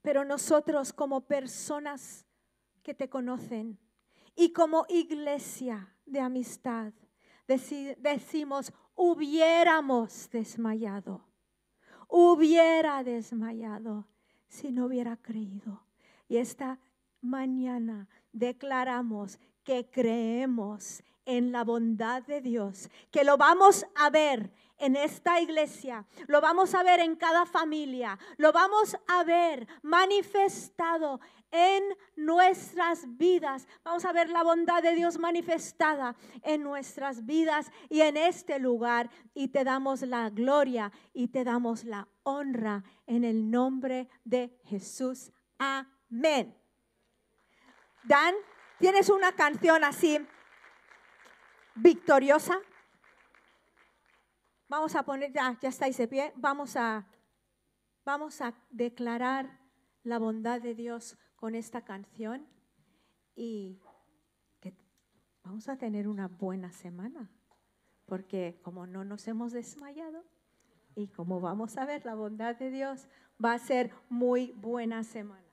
pero 0.00 0.24
nosotros 0.24 0.92
como 0.92 1.26
personas 1.26 2.26
que 2.82 2.94
te 2.94 3.08
conocen 3.08 3.78
y 4.34 4.52
como 4.52 4.86
iglesia, 4.88 5.94
de 6.06 6.20
amistad. 6.20 6.92
decimos, 7.46 8.72
hubiéramos 8.94 10.30
desmayado, 10.30 11.24
hubiera 12.08 13.02
desmayado 13.02 14.06
si 14.48 14.70
no 14.70 14.86
hubiera 14.86 15.16
creído. 15.16 15.84
Y 16.28 16.36
esta 16.36 16.78
mañana 17.20 18.08
declaramos 18.32 19.38
que 19.64 19.88
creemos 19.90 21.02
en 21.24 21.52
la 21.52 21.64
bondad 21.64 22.22
de 22.24 22.40
Dios, 22.40 22.90
que 23.10 23.24
lo 23.24 23.36
vamos 23.36 23.86
a 23.94 24.10
ver 24.10 24.52
en 24.82 24.96
esta 24.96 25.40
iglesia, 25.40 26.04
lo 26.26 26.40
vamos 26.40 26.74
a 26.74 26.82
ver 26.82 26.98
en 26.98 27.14
cada 27.14 27.46
familia, 27.46 28.18
lo 28.36 28.50
vamos 28.50 28.96
a 29.06 29.22
ver 29.22 29.68
manifestado 29.82 31.20
en 31.52 31.84
nuestras 32.16 33.16
vidas. 33.16 33.68
Vamos 33.84 34.04
a 34.04 34.12
ver 34.12 34.28
la 34.28 34.42
bondad 34.42 34.82
de 34.82 34.96
Dios 34.96 35.20
manifestada 35.20 36.16
en 36.42 36.64
nuestras 36.64 37.24
vidas 37.24 37.70
y 37.88 38.00
en 38.00 38.16
este 38.16 38.58
lugar. 38.58 39.08
Y 39.34 39.48
te 39.48 39.62
damos 39.62 40.02
la 40.02 40.30
gloria 40.30 40.90
y 41.12 41.28
te 41.28 41.44
damos 41.44 41.84
la 41.84 42.08
honra 42.24 42.82
en 43.06 43.22
el 43.22 43.52
nombre 43.52 44.08
de 44.24 44.58
Jesús. 44.64 45.30
Amén. 45.58 46.58
Dan, 48.02 48.34
¿tienes 48.80 49.10
una 49.10 49.30
canción 49.30 49.84
así 49.84 50.18
victoriosa? 51.76 52.58
Vamos 54.72 54.96
a 54.96 55.02
poner, 55.02 55.30
ya, 55.30 55.58
ya 55.60 55.68
estáis 55.68 55.98
de 55.98 56.08
pie, 56.08 56.32
vamos 56.34 56.76
a, 56.76 57.06
vamos 58.06 58.40
a 58.40 58.54
declarar 58.70 59.60
la 60.02 60.18
bondad 60.18 60.62
de 60.62 60.74
Dios 60.74 61.18
con 61.36 61.54
esta 61.54 61.84
canción 61.84 62.46
y 63.36 63.78
que 64.60 64.74
vamos 65.44 65.68
a 65.68 65.76
tener 65.76 66.08
una 66.08 66.26
buena 66.26 66.72
semana, 66.72 67.30
porque 68.06 68.60
como 68.62 68.86
no 68.86 69.04
nos 69.04 69.28
hemos 69.28 69.52
desmayado 69.52 70.24
y 70.94 71.08
como 71.08 71.38
vamos 71.38 71.76
a 71.76 71.84
ver 71.84 72.06
la 72.06 72.14
bondad 72.14 72.56
de 72.56 72.70
Dios, 72.70 73.08
va 73.44 73.52
a 73.52 73.58
ser 73.58 73.92
muy 74.08 74.52
buena 74.52 75.04
semana. 75.04 75.51